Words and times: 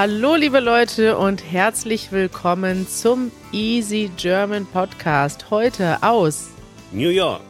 Hallo 0.00 0.36
liebe 0.36 0.60
Leute 0.60 1.18
und 1.18 1.42
herzlich 1.42 2.12
willkommen 2.12 2.86
zum 2.86 3.32
Easy 3.50 4.12
German 4.16 4.64
Podcast. 4.64 5.50
Heute 5.50 6.00
aus 6.04 6.50
New 6.92 7.08
York. 7.08 7.42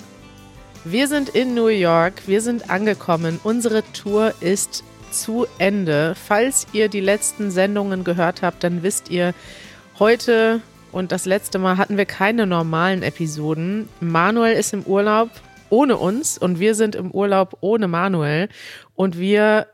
Wir 0.82 1.08
sind 1.08 1.28
in 1.28 1.52
New 1.52 1.66
York, 1.66 2.22
wir 2.26 2.40
sind 2.40 2.70
angekommen. 2.70 3.38
Unsere 3.44 3.82
Tour 3.92 4.32
ist 4.40 4.82
zu 5.10 5.46
Ende. 5.58 6.14
Falls 6.14 6.66
ihr 6.72 6.88
die 6.88 7.02
letzten 7.02 7.50
Sendungen 7.50 8.02
gehört 8.02 8.40
habt, 8.40 8.64
dann 8.64 8.82
wisst 8.82 9.10
ihr, 9.10 9.34
heute 9.98 10.62
und 10.90 11.12
das 11.12 11.26
letzte 11.26 11.58
Mal 11.58 11.76
hatten 11.76 11.98
wir 11.98 12.06
keine 12.06 12.46
normalen 12.46 13.02
Episoden. 13.02 13.90
Manuel 14.00 14.54
ist 14.54 14.72
im 14.72 14.84
Urlaub 14.84 15.28
ohne 15.68 15.98
uns 15.98 16.38
und 16.38 16.58
wir 16.58 16.74
sind 16.74 16.94
im 16.94 17.10
Urlaub 17.10 17.58
ohne 17.60 17.88
Manuel 17.88 18.48
und 18.94 19.18
wir 19.18 19.66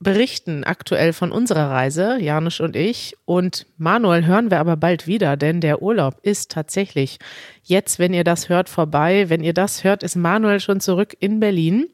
berichten 0.00 0.64
aktuell 0.64 1.12
von 1.12 1.32
unserer 1.32 1.70
Reise, 1.70 2.18
Janusz 2.20 2.60
und 2.60 2.76
ich. 2.76 3.16
Und 3.24 3.66
Manuel 3.76 4.26
hören 4.26 4.50
wir 4.50 4.60
aber 4.60 4.76
bald 4.76 5.06
wieder, 5.06 5.36
denn 5.36 5.60
der 5.60 5.82
Urlaub 5.82 6.18
ist 6.22 6.50
tatsächlich 6.50 7.18
jetzt, 7.62 7.98
wenn 7.98 8.12
ihr 8.14 8.24
das 8.24 8.48
hört, 8.48 8.68
vorbei. 8.68 9.28
Wenn 9.28 9.42
ihr 9.42 9.54
das 9.54 9.84
hört, 9.84 10.02
ist 10.02 10.16
Manuel 10.16 10.60
schon 10.60 10.80
zurück 10.80 11.16
in 11.20 11.40
Berlin 11.40 11.86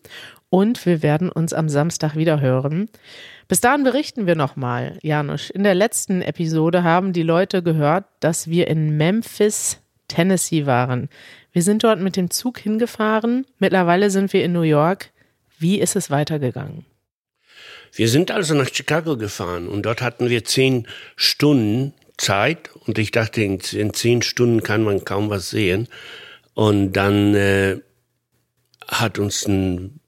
und 0.51 0.85
wir 0.85 1.03
werden 1.03 1.31
uns 1.31 1.53
am 1.53 1.69
Samstag 1.69 2.17
wieder 2.17 2.41
hören. 2.41 2.91
Bis 3.49 3.61
dahin 3.61 3.85
berichten 3.85 4.27
wir 4.27 4.37
nochmal, 4.37 4.99
Janusz. 5.03 5.51
In 5.51 5.63
der 5.63 5.75
letzten 5.75 6.23
Episode 6.23 6.83
haben 6.83 7.13
die 7.13 7.23
Leute 7.23 7.63
gehört, 7.63 8.05
dass 8.21 8.49
wir 8.49 8.69
in 8.69 8.97
Memphis, 8.97 9.79
Tennessee 10.09 10.67
waren. 10.67 11.09
Wir 11.53 11.63
sind 11.63 11.85
dort 11.85 12.01
mit 12.01 12.17
dem 12.17 12.31
Zug 12.31 12.59
hingefahren. 12.59 13.47
Mittlerweile 13.59 14.11
sind 14.11 14.33
wir 14.33 14.45
in 14.45 14.53
New 14.53 14.63
York. 14.63 15.11
Wie 15.59 15.81
ist 15.81 15.97
es 15.97 16.11
weitergegangen? 16.11 16.85
Wir 17.93 18.09
sind 18.09 18.31
also 18.31 18.55
nach 18.55 18.73
Chicago 18.73 19.17
gefahren 19.17 19.69
und 19.69 19.83
dort 19.83 20.03
hatten 20.03 20.31
wir 20.31 20.45
zehn 20.45 20.87
Stunden 21.17 21.93
Zeit 22.17 22.71
und 22.87 22.99
ich 22.99 23.11
dachte, 23.11 23.43
in 23.43 23.61
zehn 23.61 24.23
Stunden 24.23 24.63
kann 24.63 24.85
man 24.85 25.05
kaum 25.05 25.31
was 25.31 25.51
sehen. 25.51 25.89
Und 26.55 26.93
dann 26.93 27.35
äh, 27.35 27.79
hat 28.87 29.19
uns 29.19 29.47
ein 29.47 30.01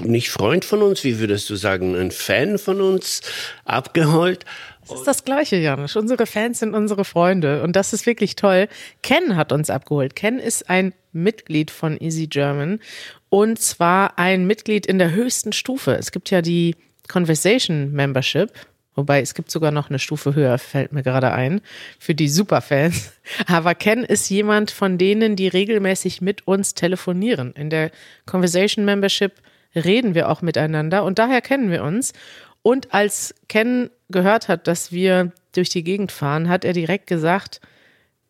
nicht 0.00 0.30
Freund 0.30 0.64
von 0.64 0.82
uns, 0.82 1.04
wie 1.04 1.18
würdest 1.18 1.48
du 1.50 1.56
sagen, 1.56 1.94
ein 1.94 2.10
Fan 2.10 2.58
von 2.58 2.80
uns 2.80 3.20
abgeholt. 3.64 4.44
Das 4.88 4.98
ist 4.98 5.06
das 5.06 5.24
Gleiche, 5.24 5.56
Janusz. 5.56 5.94
Unsere 5.96 6.26
Fans 6.26 6.58
sind 6.58 6.74
unsere 6.74 7.04
Freunde 7.04 7.62
und 7.62 7.76
das 7.76 7.92
ist 7.92 8.04
wirklich 8.06 8.36
toll. 8.36 8.68
Ken 9.02 9.36
hat 9.36 9.52
uns 9.52 9.70
abgeholt. 9.70 10.16
Ken 10.16 10.38
ist 10.38 10.68
ein 10.68 10.92
Mitglied 11.12 11.70
von 11.70 12.00
Easy 12.00 12.26
German 12.26 12.80
und 13.28 13.60
zwar 13.60 14.18
ein 14.18 14.46
Mitglied 14.46 14.86
in 14.86 14.98
der 14.98 15.12
höchsten 15.12 15.52
Stufe. 15.52 15.92
Es 15.92 16.10
gibt 16.10 16.30
ja 16.30 16.42
die 16.42 16.76
Conversation 17.08 17.92
Membership. 17.92 18.50
Wobei 18.94 19.22
es 19.22 19.32
gibt 19.32 19.50
sogar 19.50 19.70
noch 19.70 19.88
eine 19.88 19.98
Stufe 19.98 20.34
höher, 20.34 20.58
fällt 20.58 20.92
mir 20.92 21.02
gerade 21.02 21.32
ein, 21.32 21.62
für 21.98 22.14
die 22.14 22.28
Superfans. 22.28 23.12
Aber 23.46 23.74
Ken 23.74 24.04
ist 24.04 24.28
jemand 24.28 24.70
von 24.70 24.98
denen, 24.98 25.34
die 25.34 25.48
regelmäßig 25.48 26.20
mit 26.20 26.46
uns 26.46 26.74
telefonieren. 26.74 27.52
In 27.52 27.70
der 27.70 27.90
Conversation 28.26 28.84
Membership 28.84 29.32
reden 29.74 30.14
wir 30.14 30.28
auch 30.28 30.42
miteinander 30.42 31.04
und 31.04 31.18
daher 31.18 31.40
kennen 31.40 31.70
wir 31.70 31.82
uns. 31.82 32.12
Und 32.62 32.94
als 32.94 33.34
Ken 33.48 33.90
gehört 34.10 34.48
hat, 34.48 34.66
dass 34.66 34.92
wir 34.92 35.32
durch 35.52 35.68
die 35.68 35.84
Gegend 35.84 36.12
fahren, 36.12 36.48
hat 36.48 36.64
er 36.64 36.72
direkt 36.72 37.06
gesagt, 37.06 37.60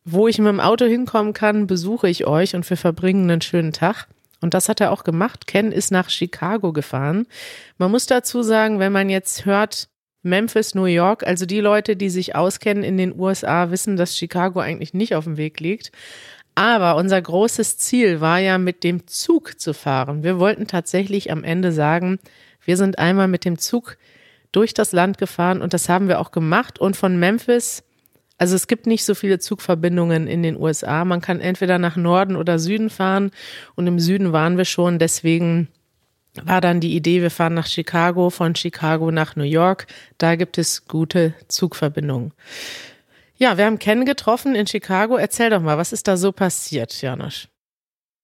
wo 0.05 0.27
ich 0.27 0.39
mit 0.39 0.49
dem 0.49 0.61
Auto 0.61 0.85
hinkommen 0.85 1.33
kann, 1.33 1.67
besuche 1.67 2.09
ich 2.09 2.27
euch 2.27 2.55
und 2.55 2.69
wir 2.69 2.77
verbringen 2.77 3.31
einen 3.31 3.41
schönen 3.41 3.73
Tag. 3.73 4.09
Und 4.41 4.55
das 4.55 4.69
hat 4.69 4.81
er 4.81 4.91
auch 4.91 5.05
gemacht. 5.05 5.47
Ken 5.47 5.71
ist 5.71 5.93
nach 5.93 6.11
Chicago 6.11 6.73
gefahren. 6.73 7.27
Man 7.79 7.93
muss 7.93 8.07
dazu 8.07 8.43
sagen, 8.43 8.81
wenn 8.81 8.91
man 8.91 9.09
jetzt 9.09 9.45
hört, 9.45 9.89
Memphis, 10.23 10.75
New 10.75 10.85
York, 10.85 11.25
also 11.25 11.47
die 11.47 11.61
Leute, 11.61 11.97
die 11.97 12.11
sich 12.11 12.35
auskennen 12.35 12.85
in 12.85 12.97
den 12.97 13.19
USA, 13.19 13.71
wissen, 13.71 13.97
dass 13.97 14.17
Chicago 14.17 14.61
eigentlich 14.61 14.95
nicht 14.95 15.15
auf 15.15 15.25
dem 15.25 15.37
Weg 15.37 15.61
liegt. 15.61 15.93
Aber 16.55 16.97
unser 16.97 17.21
großes 17.21 17.79
Ziel 17.79 18.21
war 18.21 18.39
ja, 18.39 18.59
mit 18.59 18.85
dem 18.85 19.07
Zug 19.07 19.59
zu 19.61 19.73
fahren. 19.73 20.23
Wir 20.23 20.39
wollten 20.39 20.67
tatsächlich 20.67 21.31
am 21.31 21.45
Ende 21.45 21.73
sagen, 21.73 22.19
wir 22.65 22.77
sind 22.77 22.99
einmal 22.99 23.29
mit 23.29 23.45
dem 23.45 23.59
Zug 23.59 23.97
durch 24.53 24.75
das 24.75 24.93
Land 24.93 25.19
gefahren 25.19 25.63
und 25.63 25.73
das 25.73 25.89
haben 25.89 26.09
wir 26.09 26.21
auch 26.21 26.31
gemacht. 26.31 26.79
Und 26.79 26.97
von 26.97 27.19
Memphis, 27.19 27.83
also 28.37 28.55
es 28.55 28.67
gibt 28.67 28.87
nicht 28.87 29.05
so 29.05 29.15
viele 29.15 29.39
Zugverbindungen 29.39 30.27
in 30.27 30.43
den 30.43 30.57
USA. 30.61 31.05
Man 31.05 31.23
kann 31.23 31.41
entweder 31.41 31.79
nach 31.79 31.97
Norden 31.97 32.37
oder 32.37 32.59
Süden 32.59 32.91
fahren 32.91 33.31
und 33.75 33.87
im 33.87 33.99
Süden 33.99 34.33
waren 34.33 34.59
wir 34.59 34.67
schon. 34.67 34.99
Deswegen 34.99 35.69
war 36.45 36.61
dann 36.61 36.81
die 36.81 36.95
Idee, 36.95 37.23
wir 37.23 37.31
fahren 37.31 37.55
nach 37.55 37.67
Chicago, 37.67 38.31
von 38.31 38.55
Chicago 38.55 39.11
nach 39.11 39.37
New 39.37 39.45
York. 39.45 39.87
Da 40.19 40.37
gibt 40.37 40.59
es 40.59 40.87
gute 40.87 41.35
Zugverbindungen. 41.49 42.33
Ja, 43.43 43.59
wir 43.59 43.65
haben 43.65 43.81
Ken 43.81 44.05
getroffen 44.05 44.55
in 44.55 44.69
Chicago. 44.69 45.17
Erzähl 45.17 45.51
doch 45.51 45.61
mal, 45.61 45.77
was 45.77 45.93
ist 45.93 46.07
da 46.07 46.17
so 46.17 46.31
passiert, 46.31 47.03
Janusz? 47.03 47.49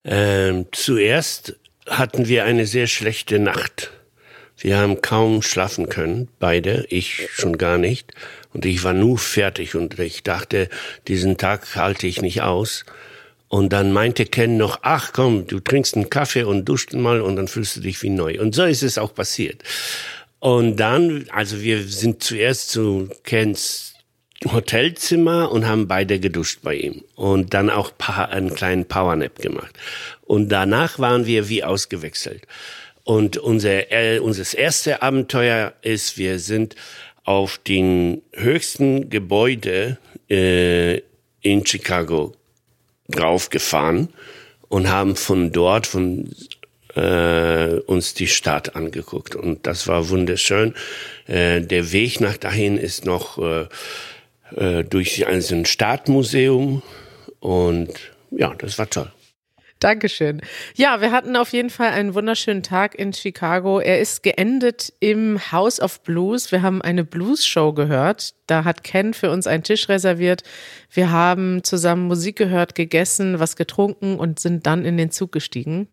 Ähm, 0.05 0.67
zuerst 0.71 1.57
hatten 1.89 2.29
wir 2.29 2.45
eine 2.45 2.67
sehr 2.67 2.87
schlechte 2.87 3.41
Nacht. 3.41 3.91
Wir 4.57 4.79
haben 4.79 5.03
kaum 5.03 5.43
schlafen 5.43 5.89
können, 5.89 6.29
beide, 6.39 6.87
ich 6.89 7.31
schon 7.33 7.59
gar 7.59 7.79
nicht. 7.79 8.13
Und 8.55 8.65
ich 8.65 8.85
war 8.85 8.95
nur 8.95 9.19
fertig 9.19 9.75
und 9.75 9.99
ich 9.99 10.23
dachte, 10.23 10.69
diesen 11.09 11.37
Tag 11.37 11.75
halte 11.75 12.07
ich 12.07 12.23
nicht 12.23 12.43
aus. 12.43 12.85
Und 13.49 13.73
dann 13.73 13.93
meinte 13.93 14.25
Ken 14.25 14.57
noch, 14.57 14.79
ach 14.83 15.13
komm, 15.13 15.49
du 15.49 15.59
trinkst 15.59 15.97
einen 15.97 16.11
Kaffee 16.11 16.45
und 16.45 16.65
duscht 16.65 16.93
mal 16.93 17.23
und 17.23 17.35
dann 17.35 17.49
fühlst 17.49 17.75
du 17.75 17.81
dich 17.81 18.01
wie 18.05 18.11
neu. 18.11 18.39
Und 18.41 18.55
so 18.55 18.63
ist 18.63 18.85
es 18.85 18.99
auch 18.99 19.17
passiert. 19.17 19.65
Und 20.39 20.77
dann, 20.77 21.27
also 21.31 21.61
wir 21.61 21.83
sind 21.83 22.23
zuerst 22.23 22.71
zu 22.71 23.11
Kens 23.25 23.89
Hotelzimmer 24.47 25.51
und 25.51 25.67
haben 25.67 25.89
beide 25.89 26.21
geduscht 26.21 26.61
bei 26.63 26.75
ihm 26.75 27.03
und 27.17 27.55
dann 27.55 27.71
auch 27.71 27.93
einen 28.31 28.55
kleinen 28.55 28.85
Powernap 28.85 29.41
gemacht. 29.41 29.75
Und 30.23 30.51
danach 30.51 30.99
waren 30.99 31.27
wir 31.27 31.49
wie 31.49 31.65
ausgewechselt. 31.65 32.47
Und 33.03 33.37
unser, 33.39 33.91
äh, 33.91 34.19
unser 34.21 34.57
erste 34.57 35.03
Abenteuer 35.03 35.73
ist, 35.83 36.19
wir 36.19 36.39
sind 36.39 36.77
auf 37.25 37.59
den 37.59 38.23
höchsten 38.33 39.11
Gebäude 39.11 39.99
äh, 40.31 40.99
in 41.41 41.67
Chicago 41.67 42.35
draufgefahren 43.09 44.09
und 44.69 44.89
haben 44.89 45.17
von 45.17 45.51
dort 45.53 45.87
von 45.87 46.31
äh, 46.95 47.81
uns 47.87 48.15
die 48.15 48.27
Stadt 48.27 48.77
angeguckt 48.77 49.35
und 49.35 49.67
das 49.67 49.89
war 49.89 50.09
wunderschön. 50.09 50.75
Äh, 51.27 51.61
der 51.61 51.93
Weg 51.93 52.21
nach 52.21 52.37
dahin 52.37 52.77
ist 52.77 53.05
noch 53.05 53.39
äh, 53.39 53.67
äh, 54.57 54.85
durch 54.85 55.27
ein 55.27 55.65
Stadtmuseum 55.65 56.83
und 57.41 57.93
ja, 58.31 58.55
das 58.55 58.79
war 58.79 58.91
toll. 58.91 59.11
Dankeschön. 59.81 60.41
Ja, 60.75 61.01
wir 61.01 61.13
hatten 61.13 61.37
auf 61.37 61.53
jeden 61.53 61.71
Fall 61.71 61.91
einen 61.91 62.15
wunderschönen 62.15 62.65
Tag 62.65 62.99
in 62.99 63.13
Chicago. 63.13 63.79
Er 63.79 64.01
ist 64.01 64.25
geendet 64.25 64.93
im 64.99 65.53
House 65.53 65.81
of 65.81 66.03
Blues. 66.03 66.51
Wir 66.51 66.63
haben 66.63 66.83
eine 66.83 67.05
Blues-Show 67.05 67.73
gehört. 67.75 68.35
Da 68.49 68.65
hat 68.65 68.83
Ken 68.83 69.15
für 69.15 69.31
uns 69.31 69.47
einen 69.47 69.63
Tisch 69.63 69.89
reserviert. 69.89 70.43
Wir 70.91 71.13
haben 71.13 71.63
zusammen 71.63 72.09
Musik 72.09 72.37
gehört, 72.37 72.75
gegessen, 72.75 73.39
was 73.39 73.55
getrunken 73.55 74.19
und 74.19 74.41
sind 74.41 74.67
dann 74.67 74.85
in 74.85 74.97
den 74.97 75.13
Zug 75.13 75.31
gestiegen. 75.31 75.87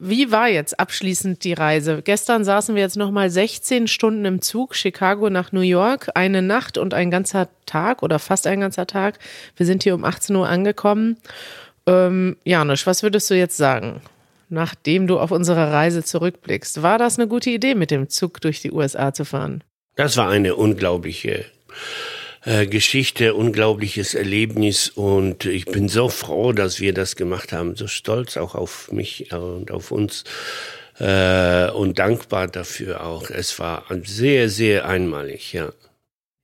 Wie 0.00 0.30
war 0.30 0.48
jetzt 0.48 0.78
abschließend 0.78 1.42
die 1.42 1.54
Reise? 1.54 2.02
Gestern 2.02 2.44
saßen 2.44 2.76
wir 2.76 2.82
jetzt 2.82 2.96
nochmal 2.96 3.30
16 3.30 3.88
Stunden 3.88 4.24
im 4.24 4.40
Zug, 4.40 4.76
Chicago 4.76 5.28
nach 5.28 5.50
New 5.50 5.60
York, 5.60 6.10
eine 6.14 6.40
Nacht 6.40 6.78
und 6.78 6.94
ein 6.94 7.10
ganzer 7.10 7.48
Tag 7.66 8.04
oder 8.04 8.20
fast 8.20 8.46
ein 8.46 8.60
ganzer 8.60 8.86
Tag. 8.86 9.18
Wir 9.56 9.66
sind 9.66 9.82
hier 9.82 9.96
um 9.96 10.04
18 10.04 10.36
Uhr 10.36 10.48
angekommen. 10.48 11.16
Ähm, 11.86 12.36
Janusz, 12.44 12.86
was 12.86 13.02
würdest 13.02 13.28
du 13.28 13.34
jetzt 13.34 13.56
sagen, 13.56 14.00
nachdem 14.48 15.08
du 15.08 15.18
auf 15.18 15.32
unsere 15.32 15.72
Reise 15.72 16.04
zurückblickst? 16.04 16.82
War 16.82 16.98
das 16.98 17.18
eine 17.18 17.26
gute 17.26 17.50
Idee, 17.50 17.74
mit 17.74 17.90
dem 17.90 18.08
Zug 18.08 18.40
durch 18.40 18.62
die 18.62 18.70
USA 18.70 19.12
zu 19.12 19.24
fahren? 19.24 19.64
Das 19.96 20.16
war 20.16 20.28
eine 20.28 20.54
unglaubliche 20.54 21.44
äh, 22.48 22.66
Geschichte, 22.66 23.34
unglaubliches 23.34 24.14
Erlebnis 24.14 24.88
und 24.88 25.44
ich 25.44 25.66
bin 25.66 25.88
so 25.90 26.08
froh, 26.08 26.52
dass 26.52 26.80
wir 26.80 26.94
das 26.94 27.14
gemacht 27.14 27.52
haben, 27.52 27.76
so 27.76 27.86
stolz 27.86 28.38
auch 28.38 28.54
auf 28.54 28.90
mich 28.90 29.30
und 29.32 29.70
auf 29.70 29.90
uns 29.90 30.24
äh, 30.98 31.70
und 31.70 31.98
dankbar 31.98 32.48
dafür 32.48 33.04
auch. 33.04 33.28
Es 33.28 33.58
war 33.58 33.84
sehr, 34.02 34.48
sehr 34.48 34.88
einmalig, 34.88 35.52
ja. 35.52 35.72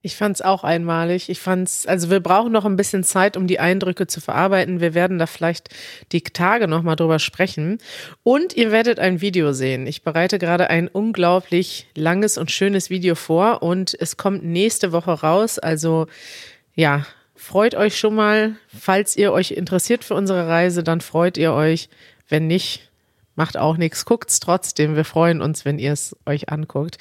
Ich 0.05 0.17
fand 0.17 0.35
es 0.35 0.43
auch 0.43 0.63
einmalig. 0.63 1.29
Ich 1.29 1.39
fand's, 1.39 1.87
also 1.87 2.11
wir 2.11 2.19
brauchen 2.19 2.51
noch 2.51 2.63
ein 2.63 2.75
bisschen 2.75 3.03
Zeit, 3.03 3.35
um 3.35 3.47
die 3.47 3.59
Eindrücke 3.59 4.05
zu 4.05 4.21
verarbeiten. 4.21 4.79
Wir 4.79 4.93
werden 4.93 5.17
da 5.17 5.25
vielleicht 5.25 5.69
die 6.11 6.21
Tage 6.21 6.67
nochmal 6.67 6.95
drüber 6.95 7.17
sprechen. 7.17 7.79
Und 8.21 8.55
ihr 8.55 8.71
werdet 8.71 8.99
ein 8.99 9.19
Video 9.19 9.51
sehen. 9.51 9.87
Ich 9.87 10.03
bereite 10.03 10.37
gerade 10.37 10.69
ein 10.69 10.89
unglaublich 10.89 11.87
langes 11.95 12.37
und 12.37 12.51
schönes 12.51 12.91
Video 12.91 13.15
vor 13.15 13.63
und 13.63 13.97
es 13.99 14.15
kommt 14.15 14.45
nächste 14.45 14.91
Woche 14.91 15.09
raus. 15.09 15.57
Also 15.57 16.05
ja, 16.75 17.07
freut 17.35 17.73
euch 17.73 17.97
schon 17.97 18.13
mal. 18.13 18.57
Falls 18.67 19.17
ihr 19.17 19.33
euch 19.33 19.53
interessiert 19.53 20.03
für 20.03 20.13
unsere 20.13 20.47
Reise, 20.47 20.83
dann 20.83 21.01
freut 21.01 21.35
ihr 21.35 21.51
euch. 21.51 21.89
Wenn 22.29 22.45
nicht, 22.45 22.91
Macht 23.35 23.57
auch 23.57 23.75
nichts, 23.75 24.05
guckt's 24.05 24.39
trotzdem. 24.39 24.95
Wir 24.95 25.03
freuen 25.03 25.41
uns, 25.41 25.65
wenn 25.65 25.77
ihr 25.77 25.91
es 25.91 26.15
euch 26.25 26.49
anguckt. 26.49 26.97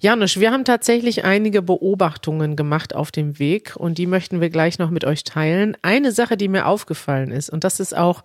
Janusz, 0.00 0.38
wir 0.38 0.50
haben 0.50 0.64
tatsächlich 0.64 1.24
einige 1.24 1.62
Beobachtungen 1.62 2.56
gemacht 2.56 2.94
auf 2.94 3.12
dem 3.12 3.38
Weg 3.38 3.76
und 3.76 3.98
die 3.98 4.06
möchten 4.06 4.40
wir 4.40 4.50
gleich 4.50 4.78
noch 4.78 4.90
mit 4.90 5.04
euch 5.04 5.22
teilen. 5.22 5.76
Eine 5.82 6.10
Sache, 6.10 6.36
die 6.36 6.48
mir 6.48 6.66
aufgefallen 6.66 7.30
ist, 7.30 7.50
und 7.50 7.62
das 7.62 7.78
ist 7.78 7.96
auch 7.96 8.24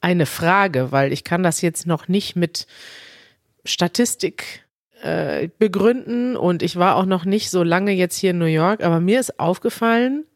eine 0.00 0.26
Frage, 0.26 0.92
weil 0.92 1.12
ich 1.12 1.24
kann 1.24 1.42
das 1.42 1.60
jetzt 1.60 1.86
noch 1.86 2.08
nicht 2.08 2.36
mit 2.36 2.66
Statistik 3.64 4.64
äh, 5.02 5.48
begründen 5.58 6.36
und 6.36 6.62
ich 6.62 6.76
war 6.76 6.96
auch 6.96 7.06
noch 7.06 7.24
nicht 7.24 7.50
so 7.50 7.62
lange 7.62 7.92
jetzt 7.92 8.16
hier 8.16 8.30
in 8.30 8.38
New 8.38 8.44
York, 8.44 8.82
aber 8.82 9.00
mir 9.00 9.18
ist 9.18 9.40
aufgefallen, 9.40 10.26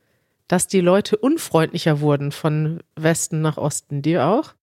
dass 0.48 0.66
die 0.66 0.80
Leute 0.80 1.16
unfreundlicher 1.16 2.00
wurden 2.00 2.32
von 2.32 2.82
Westen 2.96 3.40
nach 3.40 3.56
Osten. 3.56 4.02
Dir 4.02 4.26
auch? 4.26 4.54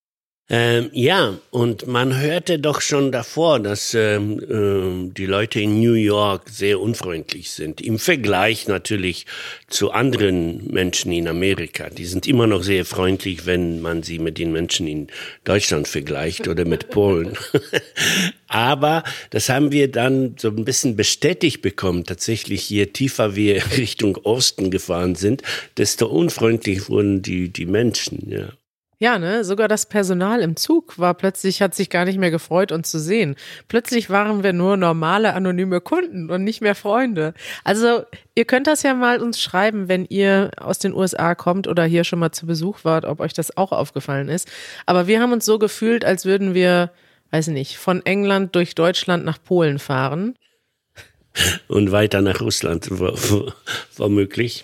Ähm, 0.53 0.89
ja, 0.91 1.37
und 1.49 1.87
man 1.87 2.19
hörte 2.19 2.59
doch 2.59 2.81
schon 2.81 3.13
davor, 3.13 3.61
dass 3.61 3.93
ähm, 3.93 4.41
ähm, 4.49 5.13
die 5.13 5.25
Leute 5.25 5.61
in 5.61 5.79
New 5.79 5.93
York 5.93 6.49
sehr 6.49 6.81
unfreundlich 6.81 7.51
sind. 7.51 7.79
Im 7.79 7.97
Vergleich 7.97 8.67
natürlich 8.67 9.25
zu 9.69 9.91
anderen 9.91 10.67
Menschen 10.69 11.13
in 11.13 11.29
Amerika. 11.29 11.89
Die 11.89 12.03
sind 12.03 12.27
immer 12.27 12.47
noch 12.47 12.63
sehr 12.63 12.83
freundlich, 12.83 13.45
wenn 13.45 13.79
man 13.79 14.03
sie 14.03 14.19
mit 14.19 14.37
den 14.37 14.51
Menschen 14.51 14.87
in 14.87 15.07
Deutschland 15.45 15.87
vergleicht 15.87 16.49
oder 16.49 16.65
mit 16.65 16.89
Polen. 16.89 17.37
Aber 18.49 19.05
das 19.29 19.47
haben 19.47 19.71
wir 19.71 19.89
dann 19.89 20.35
so 20.37 20.49
ein 20.49 20.65
bisschen 20.65 20.97
bestätigt 20.97 21.61
bekommen. 21.61 22.03
Tatsächlich, 22.03 22.69
je 22.69 22.87
tiefer 22.87 23.37
wir 23.37 23.63
Richtung 23.77 24.17
Osten 24.17 24.69
gefahren 24.69 25.15
sind, 25.15 25.43
desto 25.77 26.07
unfreundlich 26.07 26.89
wurden 26.89 27.21
die, 27.21 27.47
die 27.47 27.65
Menschen, 27.65 28.29
ja. 28.29 28.49
Ja, 29.01 29.17
ne, 29.17 29.43
sogar 29.43 29.67
das 29.67 29.87
Personal 29.87 30.41
im 30.41 30.55
Zug 30.55 30.99
war 30.99 31.15
plötzlich, 31.15 31.63
hat 31.63 31.73
sich 31.73 31.89
gar 31.89 32.05
nicht 32.05 32.19
mehr 32.19 32.29
gefreut, 32.29 32.71
uns 32.71 32.91
zu 32.91 32.99
sehen. 32.99 33.35
Plötzlich 33.67 34.11
waren 34.11 34.43
wir 34.43 34.53
nur 34.53 34.77
normale, 34.77 35.33
anonyme 35.33 35.81
Kunden 35.81 36.29
und 36.29 36.43
nicht 36.43 36.61
mehr 36.61 36.75
Freunde. 36.75 37.33
Also, 37.63 38.03
ihr 38.35 38.45
könnt 38.45 38.67
das 38.67 38.83
ja 38.83 38.93
mal 38.93 39.19
uns 39.19 39.41
schreiben, 39.41 39.87
wenn 39.87 40.05
ihr 40.05 40.51
aus 40.55 40.77
den 40.77 40.93
USA 40.93 41.33
kommt 41.33 41.67
oder 41.67 41.83
hier 41.83 42.03
schon 42.03 42.19
mal 42.19 42.31
zu 42.31 42.45
Besuch 42.45 42.83
wart, 42.83 43.05
ob 43.05 43.21
euch 43.21 43.33
das 43.33 43.57
auch 43.57 43.71
aufgefallen 43.71 44.29
ist. 44.29 44.47
Aber 44.85 45.07
wir 45.07 45.19
haben 45.19 45.33
uns 45.33 45.45
so 45.45 45.57
gefühlt, 45.57 46.05
als 46.05 46.25
würden 46.25 46.53
wir, 46.53 46.91
weiß 47.31 47.47
nicht, 47.47 47.77
von 47.77 48.05
England 48.05 48.55
durch 48.55 48.75
Deutschland 48.75 49.25
nach 49.25 49.41
Polen 49.43 49.79
fahren. 49.79 50.35
Und 51.67 51.91
weiter 51.91 52.21
nach 52.21 52.39
Russland, 52.39 52.91
womöglich. 53.97 54.63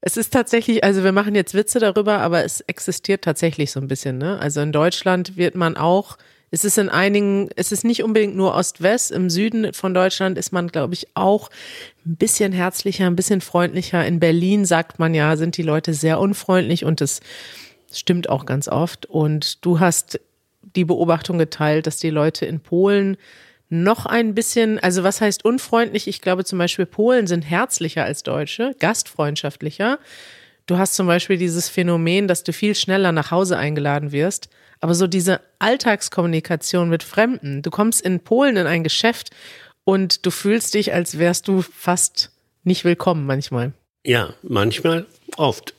Es 0.00 0.16
ist 0.16 0.32
tatsächlich, 0.32 0.84
also 0.84 1.02
wir 1.02 1.12
machen 1.12 1.34
jetzt 1.34 1.54
Witze 1.54 1.80
darüber, 1.80 2.18
aber 2.18 2.44
es 2.44 2.60
existiert 2.62 3.22
tatsächlich 3.22 3.72
so 3.72 3.80
ein 3.80 3.88
bisschen. 3.88 4.18
Ne? 4.18 4.38
Also 4.38 4.60
in 4.60 4.72
Deutschland 4.72 5.36
wird 5.36 5.54
man 5.56 5.76
auch, 5.76 6.16
es 6.50 6.64
ist 6.64 6.78
in 6.78 6.88
einigen, 6.88 7.50
es 7.56 7.72
ist 7.72 7.84
nicht 7.84 8.02
unbedingt 8.02 8.36
nur 8.36 8.54
Ost-West, 8.54 9.10
im 9.10 9.28
Süden 9.28 9.74
von 9.74 9.92
Deutschland 9.94 10.38
ist 10.38 10.52
man, 10.52 10.68
glaube 10.68 10.94
ich, 10.94 11.08
auch 11.14 11.50
ein 12.06 12.16
bisschen 12.16 12.52
herzlicher, 12.52 13.06
ein 13.06 13.16
bisschen 13.16 13.40
freundlicher. 13.40 14.06
In 14.06 14.20
Berlin 14.20 14.64
sagt 14.64 14.98
man 14.98 15.14
ja, 15.14 15.36
sind 15.36 15.56
die 15.56 15.62
Leute 15.62 15.92
sehr 15.94 16.20
unfreundlich 16.20 16.84
und 16.84 17.00
das 17.00 17.20
stimmt 17.92 18.30
auch 18.30 18.46
ganz 18.46 18.68
oft. 18.68 19.04
Und 19.06 19.64
du 19.64 19.80
hast 19.80 20.20
die 20.76 20.84
Beobachtung 20.84 21.38
geteilt, 21.38 21.86
dass 21.86 21.98
die 21.98 22.10
Leute 22.10 22.46
in 22.46 22.60
Polen 22.60 23.16
noch 23.68 24.06
ein 24.06 24.34
bisschen, 24.34 24.78
also 24.78 25.02
was 25.02 25.20
heißt 25.20 25.44
unfreundlich? 25.44 26.08
Ich 26.08 26.20
glaube 26.20 26.44
zum 26.44 26.58
Beispiel 26.58 26.86
Polen 26.86 27.26
sind 27.26 27.42
herzlicher 27.42 28.04
als 28.04 28.22
Deutsche, 28.22 28.74
gastfreundschaftlicher. 28.78 29.98
Du 30.66 30.78
hast 30.78 30.94
zum 30.94 31.06
Beispiel 31.06 31.36
dieses 31.36 31.68
Phänomen, 31.68 32.28
dass 32.28 32.44
du 32.44 32.52
viel 32.52 32.74
schneller 32.74 33.12
nach 33.12 33.30
Hause 33.30 33.56
eingeladen 33.56 34.12
wirst. 34.12 34.48
Aber 34.80 34.94
so 34.94 35.06
diese 35.06 35.40
Alltagskommunikation 35.58 36.88
mit 36.88 37.02
Fremden. 37.02 37.62
Du 37.62 37.70
kommst 37.70 38.00
in 38.00 38.20
Polen 38.20 38.56
in 38.56 38.66
ein 38.66 38.84
Geschäft 38.84 39.30
und 39.84 40.24
du 40.24 40.30
fühlst 40.30 40.74
dich, 40.74 40.92
als 40.92 41.18
wärst 41.18 41.48
du 41.48 41.62
fast 41.62 42.30
nicht 42.64 42.84
willkommen 42.84 43.26
manchmal. 43.26 43.72
Ja, 44.04 44.34
manchmal, 44.42 45.06
oft 45.36 45.74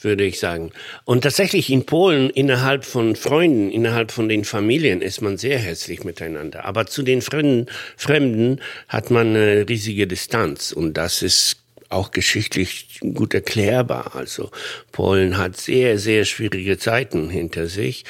würde 0.00 0.24
ich 0.24 0.38
sagen. 0.38 0.70
Und 1.04 1.22
tatsächlich 1.22 1.70
in 1.70 1.86
Polen, 1.86 2.30
innerhalb 2.30 2.84
von 2.84 3.16
Freunden, 3.16 3.70
innerhalb 3.70 4.12
von 4.12 4.28
den 4.28 4.44
Familien 4.44 5.02
ist 5.02 5.20
man 5.20 5.38
sehr 5.38 5.58
herzlich 5.58 6.04
miteinander. 6.04 6.64
Aber 6.64 6.86
zu 6.86 7.02
den 7.02 7.22
Fremden, 7.22 7.66
Fremden 7.96 8.60
hat 8.88 9.10
man 9.10 9.28
eine 9.28 9.68
riesige 9.68 10.06
Distanz. 10.06 10.72
Und 10.72 10.94
das 10.94 11.22
ist 11.22 11.56
auch 11.88 12.10
geschichtlich 12.10 13.00
gut 13.00 13.34
erklärbar. 13.34 14.14
Also 14.14 14.50
Polen 14.92 15.38
hat 15.38 15.56
sehr, 15.56 15.98
sehr 15.98 16.24
schwierige 16.24 16.78
Zeiten 16.78 17.30
hinter 17.30 17.66
sich. 17.66 18.04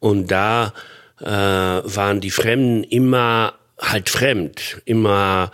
Und 0.00 0.30
da 0.30 0.74
äh, 1.20 1.24
waren 1.24 2.20
die 2.20 2.30
Fremden 2.30 2.84
immer 2.84 3.54
halt 3.78 4.10
fremd, 4.10 4.80
immer 4.84 5.50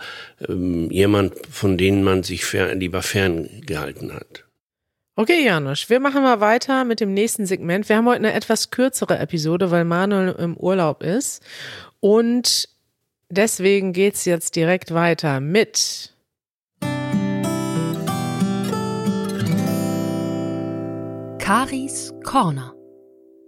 ähm, 0.47 0.91
jemand, 0.91 1.33
von 1.51 1.77
denen 1.77 2.03
man 2.03 2.23
sich 2.23 2.45
fern, 2.45 2.79
lieber 2.79 3.01
ferngehalten 3.01 4.13
hat. 4.13 4.43
Okay, 5.19 5.43
Janusz, 5.43 5.89
wir 5.89 5.99
machen 5.99 6.23
mal 6.23 6.39
weiter 6.39 6.85
mit 6.85 7.01
dem 7.01 7.13
nächsten 7.13 7.45
Segment. 7.45 7.89
Wir 7.89 7.97
haben 7.97 8.07
heute 8.07 8.19
eine 8.19 8.31
etwas 8.31 8.71
kürzere 8.71 9.19
Episode, 9.19 9.69
weil 9.69 9.83
Manuel 9.83 10.29
im 10.39 10.55
Urlaub 10.55 11.03
ist. 11.03 11.43
Und 11.99 12.69
deswegen 13.29 13.91
geht's 13.91 14.23
jetzt 14.23 14.55
direkt 14.55 14.93
weiter 14.93 15.41
mit 15.41 16.13
Karis 21.37 22.13
Corner. 22.23 22.73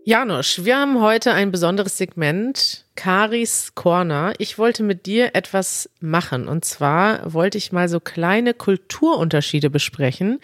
Janusz, 0.03 0.65
wir 0.65 0.77
haben 0.77 0.99
heute 0.99 1.31
ein 1.31 1.51
besonderes 1.51 1.97
Segment, 1.97 2.85
Karis 2.95 3.75
Corner. 3.75 4.33
Ich 4.39 4.57
wollte 4.57 4.81
mit 4.81 5.05
dir 5.05 5.35
etwas 5.35 5.89
machen. 5.99 6.47
Und 6.47 6.65
zwar 6.65 7.31
wollte 7.33 7.59
ich 7.59 7.71
mal 7.71 7.87
so 7.87 7.99
kleine 7.99 8.55
Kulturunterschiede 8.55 9.69
besprechen, 9.69 10.39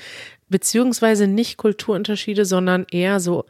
beziehungsweise 0.50 1.28
nicht 1.28 1.58
Kulturunterschiede, 1.58 2.46
sondern 2.46 2.86
eher 2.92 3.20
so 3.20 3.46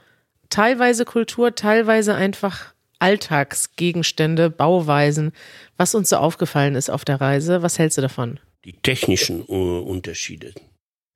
teilweise 0.49 1.05
Kultur, 1.05 1.55
teilweise 1.55 2.15
einfach 2.15 2.73
Alltagsgegenstände, 2.99 4.49
Bauweisen, 4.49 5.31
was 5.77 5.93
uns 5.93 6.09
so 6.09 6.17
aufgefallen 6.17 6.75
ist 6.75 6.89
auf 6.89 7.05
der 7.05 7.21
Reise. 7.21 7.61
Was 7.61 7.77
hältst 7.77 7.97
du 7.97 8.01
davon? 8.01 8.39
Die 8.65 8.73
technischen 8.73 9.43
uh, 9.47 9.79
Unterschiede. 9.79 10.53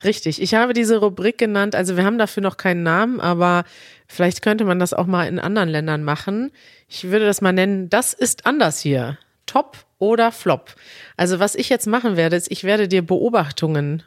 Richtig. 0.03 0.41
Ich 0.41 0.53
habe 0.53 0.73
diese 0.73 0.97
Rubrik 0.97 1.37
genannt. 1.37 1.75
Also 1.75 1.95
wir 1.95 2.05
haben 2.05 2.17
dafür 2.17 2.41
noch 2.41 2.57
keinen 2.57 2.83
Namen, 2.83 3.19
aber 3.19 3.65
vielleicht 4.07 4.41
könnte 4.41 4.65
man 4.65 4.79
das 4.79 4.93
auch 4.93 5.05
mal 5.05 5.27
in 5.27 5.39
anderen 5.39 5.69
Ländern 5.69 6.03
machen. 6.03 6.51
Ich 6.87 7.03
würde 7.05 7.25
das 7.25 7.41
mal 7.41 7.51
nennen, 7.51 7.89
das 7.89 8.13
ist 8.13 8.45
anders 8.45 8.79
hier. 8.79 9.17
Top 9.45 9.85
oder 9.99 10.31
Flop. 10.31 10.75
Also 11.17 11.39
was 11.39 11.55
ich 11.55 11.69
jetzt 11.69 11.85
machen 11.85 12.17
werde, 12.17 12.35
ist, 12.35 12.49
ich 12.51 12.63
werde 12.63 12.87
dir 12.87 13.05
Beobachtungen 13.05 14.03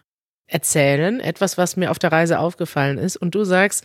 erzählen, 0.54 1.18
etwas, 1.18 1.58
was 1.58 1.76
mir 1.76 1.90
auf 1.90 1.98
der 1.98 2.12
Reise 2.12 2.38
aufgefallen 2.38 2.96
ist, 2.96 3.16
und 3.16 3.34
du 3.34 3.42
sagst, 3.44 3.84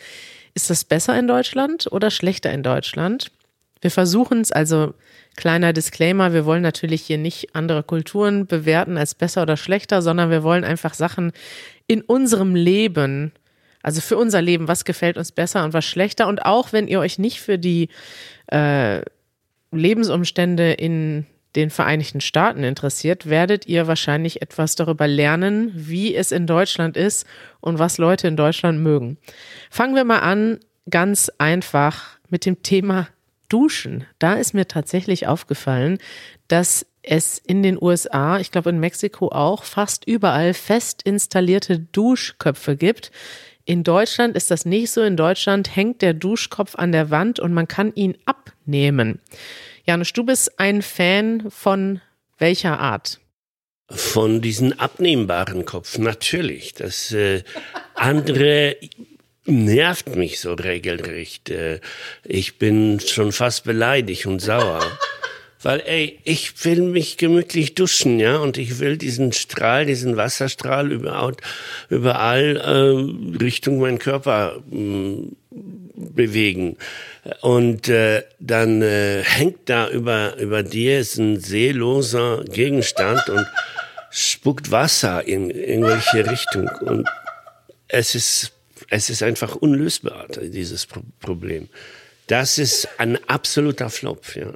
ist 0.53 0.69
das 0.69 0.85
besser 0.85 1.17
in 1.17 1.27
Deutschland 1.27 1.91
oder 1.91 2.11
schlechter 2.11 2.51
in 2.51 2.61
Deutschland? 2.61 3.31
Wir 3.81 3.89
versuchen 3.89 4.41
es, 4.41 4.51
also 4.51 4.93
kleiner 5.35 5.73
Disclaimer, 5.73 6.31
wir 6.31 6.45
wollen 6.45 6.61
natürlich 6.61 7.01
hier 7.01 7.17
nicht 7.17 7.55
andere 7.55 7.81
Kulturen 7.81 8.45
bewerten 8.45 8.97
als 8.97 9.15
besser 9.15 9.41
oder 9.41 9.57
schlechter, 9.57 10.01
sondern 10.03 10.29
wir 10.29 10.43
wollen 10.43 10.63
einfach 10.63 10.93
Sachen 10.93 11.31
in 11.87 12.01
unserem 12.01 12.55
Leben, 12.55 13.31
also 13.81 13.99
für 13.99 14.17
unser 14.17 14.41
Leben, 14.41 14.67
was 14.67 14.85
gefällt 14.85 15.17
uns 15.17 15.31
besser 15.31 15.63
und 15.63 15.73
was 15.73 15.85
schlechter. 15.85 16.27
Und 16.27 16.45
auch 16.45 16.71
wenn 16.71 16.87
ihr 16.87 16.99
euch 16.99 17.17
nicht 17.17 17.39
für 17.39 17.57
die 17.57 17.89
äh, 18.47 19.01
Lebensumstände 19.71 20.73
in 20.73 21.25
den 21.55 21.69
Vereinigten 21.69 22.21
Staaten 22.21 22.63
interessiert, 22.63 23.29
werdet 23.29 23.67
ihr 23.67 23.87
wahrscheinlich 23.87 24.41
etwas 24.41 24.75
darüber 24.75 25.07
lernen, 25.07 25.71
wie 25.73 26.15
es 26.15 26.31
in 26.31 26.45
Deutschland 26.45 26.95
ist 26.95 27.25
und 27.59 27.79
was 27.79 27.97
Leute 27.97 28.27
in 28.27 28.37
Deutschland 28.37 28.81
mögen. 28.81 29.17
Fangen 29.69 29.95
wir 29.95 30.03
mal 30.03 30.19
an, 30.19 30.59
ganz 30.89 31.31
einfach 31.37 32.19
mit 32.29 32.45
dem 32.45 32.61
Thema 32.61 33.07
Duschen. 33.49 34.05
Da 34.19 34.35
ist 34.35 34.53
mir 34.53 34.67
tatsächlich 34.67 35.27
aufgefallen, 35.27 35.97
dass 36.47 36.85
es 37.01 37.39
in 37.39 37.63
den 37.63 37.81
USA, 37.81 38.39
ich 38.39 38.51
glaube 38.51 38.69
in 38.69 38.79
Mexiko 38.79 39.29
auch, 39.29 39.63
fast 39.63 40.05
überall 40.05 40.53
fest 40.53 41.01
installierte 41.01 41.79
Duschköpfe 41.79 42.75
gibt. 42.75 43.11
In 43.65 43.83
Deutschland 43.83 44.35
ist 44.35 44.51
das 44.51 44.65
nicht 44.65 44.91
so. 44.91 45.01
In 45.01 45.17
Deutschland 45.17 45.75
hängt 45.75 46.01
der 46.01 46.13
Duschkopf 46.13 46.75
an 46.75 46.91
der 46.91 47.09
Wand 47.09 47.39
und 47.39 47.53
man 47.53 47.67
kann 47.67 47.93
ihn 47.95 48.17
abnehmen. 48.25 49.19
Janusz, 49.89 50.13
du 50.13 50.23
bist 50.23 50.59
ein 50.59 50.83
Fan 50.83 51.49
von 51.49 51.99
welcher 52.37 52.79
Art? 52.79 53.19
Von 53.89 54.39
diesen 54.39 54.79
abnehmbaren 54.79 55.65
Kopf, 55.65 55.97
natürlich. 55.97 56.75
Das 56.75 57.11
äh, 57.11 57.41
andere 57.95 58.75
nervt 59.45 60.15
mich 60.15 60.41
so 60.41 60.53
regelrecht. 60.53 61.49
Äh, 61.49 61.79
ich 62.23 62.59
bin 62.59 62.99
schon 62.99 63.31
fast 63.31 63.63
beleidigt 63.63 64.27
und 64.27 64.41
sauer. 64.41 64.85
Weil, 65.59 65.81
ey, 65.87 66.19
ich 66.23 66.63
will 66.63 66.83
mich 66.83 67.17
gemütlich 67.17 67.73
duschen, 67.73 68.19
ja, 68.19 68.37
und 68.37 68.59
ich 68.59 68.77
will 68.77 68.95
diesen 68.95 69.33
Strahl, 69.33 69.87
diesen 69.87 70.17
Wasserstrahl 70.17 70.91
überall, 70.91 71.35
überall 71.89 72.57
äh, 72.57 73.37
Richtung 73.43 73.79
meinen 73.79 73.97
Körper 73.97 74.61
äh, 74.71 75.15
bewegen. 75.99 76.77
Und 77.41 77.89
äh, 77.89 78.23
dann 78.39 78.81
äh, 78.81 79.23
hängt 79.23 79.69
da 79.69 79.89
über, 79.89 80.37
über 80.37 80.63
dir 80.63 80.99
ist 80.99 81.17
ein 81.17 81.39
seeloser 81.39 82.43
Gegenstand 82.45 83.29
und 83.29 83.45
spuckt 84.09 84.71
Wasser 84.71 85.27
in 85.27 85.49
irgendwelche 85.49 86.29
Richtung. 86.29 86.69
Und 86.81 87.07
es 87.87 88.15
ist, 88.15 88.51
es 88.89 89.09
ist 89.09 89.21
einfach 89.21 89.55
unlösbar, 89.55 90.27
dieses 90.41 90.85
Pro 90.85 91.01
Problem. 91.19 91.69
Das 92.27 92.57
ist 92.57 92.87
ein 92.99 93.17
absoluter 93.27 93.89
Flop, 93.89 94.35
ja. 94.35 94.47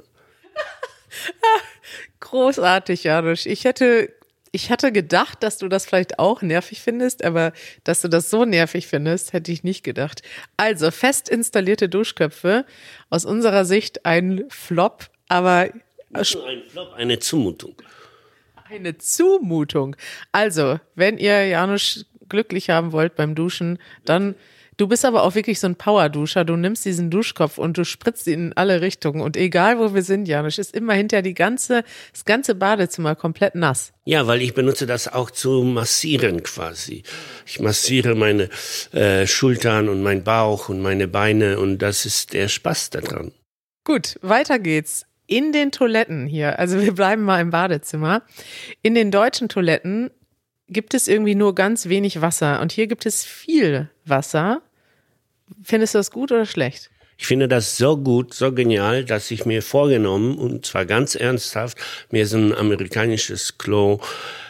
Großartig, 2.20 3.04
Janusz. 3.04 3.46
Ich 3.46 3.64
hätte 3.64 4.12
ich 4.54 4.70
hatte 4.70 4.92
gedacht, 4.92 5.42
dass 5.42 5.58
du 5.58 5.68
das 5.68 5.84
vielleicht 5.84 6.20
auch 6.20 6.40
nervig 6.40 6.80
findest, 6.80 7.24
aber 7.24 7.52
dass 7.82 8.02
du 8.02 8.08
das 8.08 8.30
so 8.30 8.44
nervig 8.44 8.86
findest, 8.86 9.32
hätte 9.32 9.50
ich 9.50 9.64
nicht 9.64 9.82
gedacht. 9.82 10.22
Also 10.56 10.92
fest 10.92 11.28
installierte 11.28 11.88
Duschköpfe, 11.88 12.64
aus 13.10 13.24
unserer 13.24 13.64
Sicht 13.64 14.06
ein 14.06 14.44
Flop, 14.48 15.10
aber 15.28 15.70
nicht 16.16 16.34
nur 16.36 16.46
ein 16.46 16.62
Flop, 16.68 16.92
eine 16.94 17.18
Zumutung. 17.18 17.74
Eine 18.70 18.96
Zumutung. 18.96 19.96
Also, 20.30 20.78
wenn 20.94 21.18
ihr 21.18 21.46
Janusz 21.48 22.06
glücklich 22.28 22.70
haben 22.70 22.92
wollt 22.92 23.16
beim 23.16 23.34
Duschen, 23.34 23.78
dann 24.04 24.36
Du 24.76 24.88
bist 24.88 25.04
aber 25.04 25.22
auch 25.22 25.34
wirklich 25.34 25.60
so 25.60 25.66
ein 25.66 25.76
Powerduscher. 25.76 26.44
Du 26.44 26.56
nimmst 26.56 26.84
diesen 26.84 27.10
Duschkopf 27.10 27.58
und 27.58 27.78
du 27.78 27.84
spritzt 27.84 28.26
ihn 28.26 28.48
in 28.48 28.52
alle 28.54 28.80
Richtungen. 28.80 29.20
Und 29.20 29.36
egal 29.36 29.78
wo 29.78 29.94
wir 29.94 30.02
sind, 30.02 30.26
Janusz, 30.26 30.58
ist 30.58 30.74
immer 30.74 30.94
hinter 30.94 31.22
die 31.22 31.34
ganze, 31.34 31.84
das 32.12 32.24
ganze 32.24 32.54
Badezimmer 32.54 33.14
komplett 33.14 33.54
nass. 33.54 33.92
Ja, 34.04 34.26
weil 34.26 34.42
ich 34.42 34.54
benutze 34.54 34.86
das 34.86 35.08
auch 35.08 35.30
zu 35.30 35.62
massieren 35.62 36.42
quasi. 36.42 37.04
Ich 37.46 37.60
massiere 37.60 38.14
meine 38.14 38.48
äh, 38.92 39.26
Schultern 39.26 39.88
und 39.88 40.02
mein 40.02 40.24
Bauch 40.24 40.68
und 40.68 40.82
meine 40.82 41.08
Beine 41.08 41.58
und 41.58 41.78
das 41.78 42.04
ist 42.04 42.32
der 42.32 42.48
Spaß 42.48 42.90
daran. 42.90 43.32
Gut, 43.84 44.18
weiter 44.22 44.58
geht's. 44.58 45.06
In 45.26 45.52
den 45.52 45.72
Toiletten 45.72 46.26
hier, 46.26 46.58
also 46.58 46.80
wir 46.82 46.92
bleiben 46.94 47.22
mal 47.22 47.40
im 47.40 47.50
Badezimmer. 47.50 48.22
In 48.82 48.94
den 48.94 49.10
deutschen 49.10 49.48
Toiletten 49.48 50.10
gibt 50.68 50.94
es 50.94 51.08
irgendwie 51.08 51.34
nur 51.34 51.54
ganz 51.54 51.88
wenig 51.88 52.20
Wasser 52.20 52.60
und 52.60 52.72
hier 52.72 52.86
gibt 52.86 53.06
es 53.06 53.24
viel 53.24 53.90
Wasser. 54.04 54.62
Findest 55.62 55.94
du 55.94 55.98
das 55.98 56.10
gut 56.10 56.32
oder 56.32 56.46
schlecht? 56.46 56.90
Ich 57.24 57.28
finde 57.28 57.48
das 57.48 57.78
so 57.78 57.96
gut, 57.96 58.34
so 58.34 58.52
genial, 58.52 59.02
dass 59.02 59.30
ich 59.30 59.46
mir 59.46 59.62
vorgenommen, 59.62 60.36
und 60.36 60.66
zwar 60.66 60.84
ganz 60.84 61.14
ernsthaft, 61.14 61.78
mir 62.10 62.26
so 62.26 62.36
ein 62.36 62.52
amerikanisches 62.52 63.56
Klo 63.56 63.98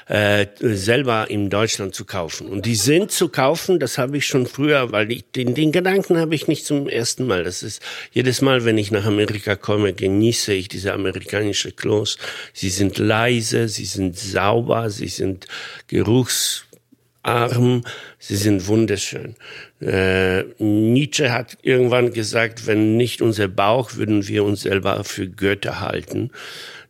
äh, 0.08 0.46
selber 0.58 1.30
in 1.30 1.50
Deutschland 1.50 1.94
zu 1.94 2.04
kaufen. 2.04 2.48
Und 2.48 2.66
die 2.66 2.74
sind 2.74 3.12
zu 3.12 3.28
kaufen, 3.28 3.78
das 3.78 3.96
habe 3.96 4.16
ich 4.16 4.26
schon 4.26 4.48
früher, 4.48 4.90
weil 4.90 5.12
ich, 5.12 5.24
den, 5.30 5.54
den 5.54 5.70
Gedanken 5.70 6.18
habe 6.18 6.34
ich 6.34 6.48
nicht 6.48 6.66
zum 6.66 6.88
ersten 6.88 7.28
Mal. 7.28 7.44
Das 7.44 7.62
ist 7.62 7.80
jedes 8.10 8.42
Mal, 8.42 8.64
wenn 8.64 8.76
ich 8.76 8.90
nach 8.90 9.04
Amerika 9.04 9.54
komme, 9.54 9.92
genieße 9.92 10.52
ich 10.52 10.66
diese 10.66 10.94
amerikanische 10.94 11.70
Klos. 11.70 12.18
Sie 12.52 12.70
sind 12.70 12.98
leise, 12.98 13.68
sie 13.68 13.84
sind 13.84 14.18
sauber, 14.18 14.90
sie 14.90 15.06
sind 15.06 15.46
geruchs 15.86 16.64
arm, 17.24 17.82
sie 18.18 18.36
sind 18.36 18.66
wunderschön. 18.66 19.34
Äh, 19.80 20.44
Nietzsche 20.58 21.32
hat 21.32 21.58
irgendwann 21.62 22.12
gesagt, 22.12 22.66
wenn 22.66 22.96
nicht 22.96 23.22
unser 23.22 23.48
Bauch, 23.48 23.96
würden 23.96 24.28
wir 24.28 24.44
uns 24.44 24.62
selber 24.62 25.02
für 25.04 25.28
Götter 25.28 25.80
halten. 25.80 26.30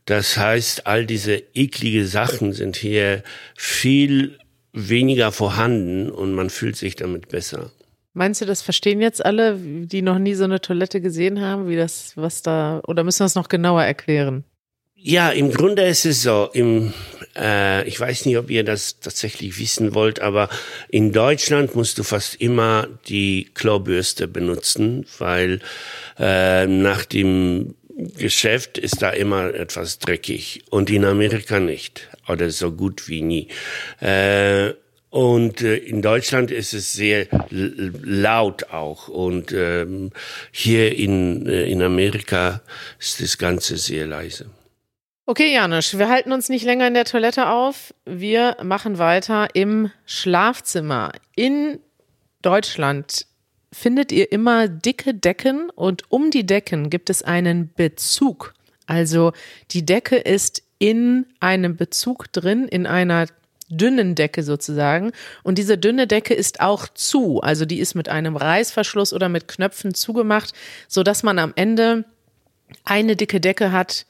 Das 0.04 0.36
heißt, 0.36 0.86
all 0.86 1.06
diese 1.06 1.42
eklige 1.54 2.06
Sachen 2.06 2.52
sind 2.52 2.76
hier 2.76 3.22
viel 3.54 4.38
weniger 4.72 5.32
vorhanden 5.32 6.10
und 6.10 6.32
man 6.32 6.50
fühlt 6.50 6.76
sich 6.76 6.96
damit 6.96 7.28
besser. 7.28 7.70
Meinst 8.12 8.40
du, 8.40 8.44
das 8.44 8.62
verstehen 8.62 9.00
jetzt 9.00 9.24
alle, 9.24 9.58
die 9.58 10.02
noch 10.02 10.18
nie 10.18 10.34
so 10.34 10.44
eine 10.44 10.60
Toilette 10.60 11.00
gesehen 11.00 11.40
haben, 11.40 11.68
wie 11.68 11.76
das, 11.76 12.16
was 12.16 12.42
da, 12.42 12.80
oder 12.86 13.02
müssen 13.02 13.20
wir 13.20 13.26
es 13.26 13.34
noch 13.34 13.48
genauer 13.48 13.82
erklären? 13.82 14.44
Ja, 15.06 15.28
im 15.28 15.50
Grunde 15.50 15.84
ist 15.84 16.06
es 16.06 16.22
so. 16.22 16.48
Im, 16.54 16.94
äh, 17.36 17.86
ich 17.86 18.00
weiß 18.00 18.24
nicht, 18.24 18.38
ob 18.38 18.48
ihr 18.48 18.64
das 18.64 19.00
tatsächlich 19.00 19.58
wissen 19.58 19.94
wollt, 19.94 20.20
aber 20.20 20.48
in 20.88 21.12
Deutschland 21.12 21.76
musst 21.76 21.98
du 21.98 22.04
fast 22.04 22.36
immer 22.36 22.88
die 23.06 23.50
Klobürste 23.52 24.26
benutzen, 24.26 25.04
weil 25.18 25.60
äh, 26.18 26.66
nach 26.66 27.04
dem 27.04 27.74
Geschäft 28.16 28.78
ist 28.78 29.02
da 29.02 29.10
immer 29.10 29.52
etwas 29.52 29.98
dreckig 29.98 30.62
und 30.70 30.88
in 30.88 31.04
Amerika 31.04 31.60
nicht 31.60 32.08
oder 32.26 32.48
so 32.48 32.72
gut 32.72 33.06
wie 33.06 33.20
nie. 33.20 33.48
Äh, 34.00 34.72
und 35.10 35.60
äh, 35.60 35.76
in 35.76 36.00
Deutschland 36.00 36.50
ist 36.50 36.72
es 36.72 36.94
sehr 36.94 37.26
laut 37.50 38.70
auch 38.70 39.08
und 39.08 39.52
ähm, 39.52 40.12
hier 40.50 40.96
in, 40.96 41.46
äh, 41.46 41.64
in 41.64 41.82
Amerika 41.82 42.62
ist 42.98 43.20
das 43.20 43.36
Ganze 43.36 43.76
sehr 43.76 44.06
leise. 44.06 44.46
Okay, 45.26 45.54
Janusz, 45.54 45.96
wir 45.96 46.10
halten 46.10 46.32
uns 46.32 46.50
nicht 46.50 46.66
länger 46.66 46.86
in 46.86 46.92
der 46.92 47.06
Toilette 47.06 47.48
auf. 47.48 47.94
Wir 48.04 48.58
machen 48.62 48.98
weiter 48.98 49.48
im 49.54 49.90
Schlafzimmer. 50.04 51.12
In 51.34 51.78
Deutschland 52.42 53.24
findet 53.72 54.12
ihr 54.12 54.30
immer 54.32 54.68
dicke 54.68 55.14
Decken 55.14 55.70
und 55.70 56.02
um 56.10 56.30
die 56.30 56.44
Decken 56.44 56.90
gibt 56.90 57.08
es 57.08 57.22
einen 57.22 57.72
Bezug. 57.72 58.52
Also 58.84 59.32
die 59.70 59.86
Decke 59.86 60.16
ist 60.16 60.62
in 60.78 61.24
einem 61.40 61.76
Bezug 61.76 62.30
drin, 62.30 62.68
in 62.68 62.86
einer 62.86 63.24
dünnen 63.70 64.14
Decke 64.16 64.42
sozusagen. 64.42 65.12
Und 65.42 65.56
diese 65.56 65.78
dünne 65.78 66.06
Decke 66.06 66.34
ist 66.34 66.60
auch 66.60 66.86
zu. 66.86 67.40
Also 67.40 67.64
die 67.64 67.78
ist 67.78 67.94
mit 67.94 68.10
einem 68.10 68.36
Reißverschluss 68.36 69.14
oder 69.14 69.30
mit 69.30 69.48
Knöpfen 69.48 69.94
zugemacht, 69.94 70.52
so 70.86 71.02
dass 71.02 71.22
man 71.22 71.38
am 71.38 71.54
Ende 71.56 72.04
eine 72.84 73.16
dicke 73.16 73.40
Decke 73.40 73.72
hat, 73.72 74.04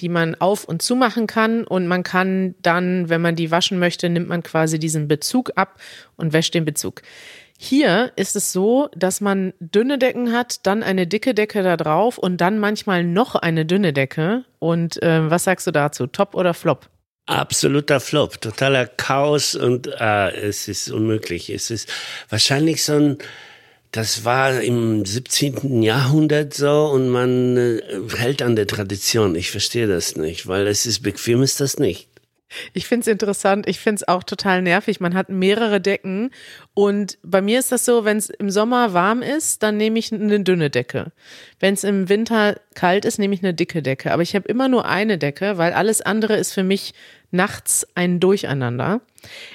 die 0.00 0.08
man 0.08 0.34
auf 0.36 0.64
und 0.64 0.82
zu 0.82 0.96
machen 0.96 1.26
kann. 1.26 1.64
Und 1.64 1.86
man 1.86 2.02
kann 2.02 2.54
dann, 2.62 3.08
wenn 3.08 3.20
man 3.20 3.36
die 3.36 3.50
waschen 3.50 3.78
möchte, 3.78 4.08
nimmt 4.08 4.28
man 4.28 4.42
quasi 4.42 4.78
diesen 4.78 5.08
Bezug 5.08 5.52
ab 5.56 5.80
und 6.16 6.32
wäscht 6.32 6.54
den 6.54 6.64
Bezug. 6.64 7.02
Hier 7.60 8.12
ist 8.14 8.36
es 8.36 8.52
so, 8.52 8.88
dass 8.94 9.20
man 9.20 9.52
dünne 9.58 9.98
Decken 9.98 10.32
hat, 10.32 10.64
dann 10.64 10.84
eine 10.84 11.08
dicke 11.08 11.34
Decke 11.34 11.64
da 11.64 11.76
drauf 11.76 12.16
und 12.16 12.40
dann 12.40 12.60
manchmal 12.60 13.02
noch 13.02 13.34
eine 13.34 13.66
dünne 13.66 13.92
Decke. 13.92 14.44
Und 14.60 15.02
äh, 15.02 15.28
was 15.28 15.44
sagst 15.44 15.66
du 15.66 15.72
dazu? 15.72 16.06
Top 16.06 16.36
oder 16.36 16.54
Flop? 16.54 16.88
Absoluter 17.26 17.98
Flop, 17.98 18.40
totaler 18.40 18.86
Chaos 18.86 19.54
und 19.54 19.88
äh, 19.88 20.30
es 20.30 20.68
ist 20.68 20.88
unmöglich. 20.88 21.50
Es 21.50 21.70
ist 21.70 21.92
wahrscheinlich 22.30 22.84
so 22.84 22.94
ein, 22.94 23.18
das 23.92 24.24
war 24.24 24.60
im 24.60 25.04
17. 25.04 25.82
Jahrhundert 25.82 26.54
so 26.54 26.86
und 26.86 27.08
man 27.08 27.56
äh, 27.56 27.80
hält 28.16 28.42
an 28.42 28.56
der 28.56 28.66
Tradition. 28.66 29.34
Ich 29.34 29.50
verstehe 29.50 29.86
das 29.86 30.16
nicht, 30.16 30.46
weil 30.46 30.66
es 30.66 30.86
ist 30.86 31.00
bequem 31.00 31.42
ist 31.42 31.60
das 31.60 31.78
nicht. 31.78 32.08
Ich 32.72 32.86
finde 32.86 33.02
es 33.02 33.06
interessant. 33.08 33.68
Ich 33.68 33.78
finde 33.78 33.96
es 33.96 34.08
auch 34.08 34.22
total 34.22 34.62
nervig. 34.62 35.00
Man 35.00 35.14
hat 35.14 35.28
mehrere 35.28 35.80
Decken. 35.80 36.30
Und 36.74 37.18
bei 37.22 37.42
mir 37.42 37.58
ist 37.58 37.72
das 37.72 37.84
so, 37.84 38.04
wenn 38.04 38.16
es 38.16 38.30
im 38.30 38.50
Sommer 38.50 38.94
warm 38.94 39.20
ist, 39.20 39.62
dann 39.62 39.76
nehme 39.76 39.98
ich 39.98 40.12
eine 40.12 40.40
dünne 40.40 40.70
Decke. 40.70 41.12
Wenn 41.60 41.74
es 41.74 41.84
im 41.84 42.08
Winter 42.08 42.58
kalt 42.74 43.04
ist, 43.04 43.18
nehme 43.18 43.34
ich 43.34 43.42
eine 43.42 43.52
dicke 43.52 43.82
Decke. 43.82 44.12
Aber 44.12 44.22
ich 44.22 44.34
habe 44.34 44.48
immer 44.48 44.68
nur 44.68 44.86
eine 44.86 45.18
Decke, 45.18 45.58
weil 45.58 45.72
alles 45.72 46.00
andere 46.00 46.36
ist 46.36 46.54
für 46.54 46.64
mich 46.64 46.94
nachts 47.30 47.86
ein 47.94 48.18
Durcheinander. 48.18 49.02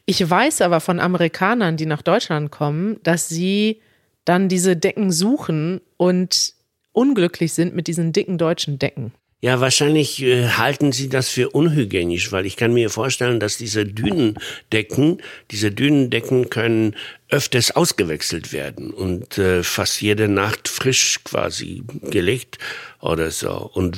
Ich 0.05 0.29
weiß 0.29 0.61
aber 0.61 0.79
von 0.79 0.99
Amerikanern, 0.99 1.77
die 1.77 1.87
nach 1.87 2.03
Deutschland 2.03 2.51
kommen, 2.51 2.99
dass 3.01 3.27
sie 3.27 3.81
dann 4.25 4.49
diese 4.49 4.75
Decken 4.75 5.11
suchen 5.11 5.81
und 5.97 6.53
unglücklich 6.91 7.53
sind 7.53 7.75
mit 7.75 7.87
diesen 7.87 8.13
dicken 8.13 8.37
deutschen 8.37 8.79
Decken. 8.79 9.13
Ja, 9.43 9.59
wahrscheinlich 9.59 10.21
äh, 10.23 10.47
halten 10.47 10.93
sie 10.93 11.09
das 11.09 11.27
für 11.27 11.49
unhygienisch, 11.49 12.31
weil 12.31 12.45
ich 12.45 12.55
kann 12.55 12.71
mir 12.71 12.89
vorstellen, 12.89 13.41
dass 13.41 13.57
diese 13.57 13.85
Dünendecken, 13.85 15.21
diese 15.51 15.69
Dünendecken 15.69 16.49
können 16.49 16.95
öfters 17.27 17.71
ausgewechselt 17.71 18.53
werden 18.53 18.91
und 18.91 19.37
äh, 19.37 19.61
fast 19.63 20.01
jede 20.01 20.29
Nacht 20.29 20.69
frisch 20.69 21.19
quasi 21.25 21.83
gelegt 22.03 22.57
oder 23.01 23.31
so. 23.31 23.69
Und 23.73 23.97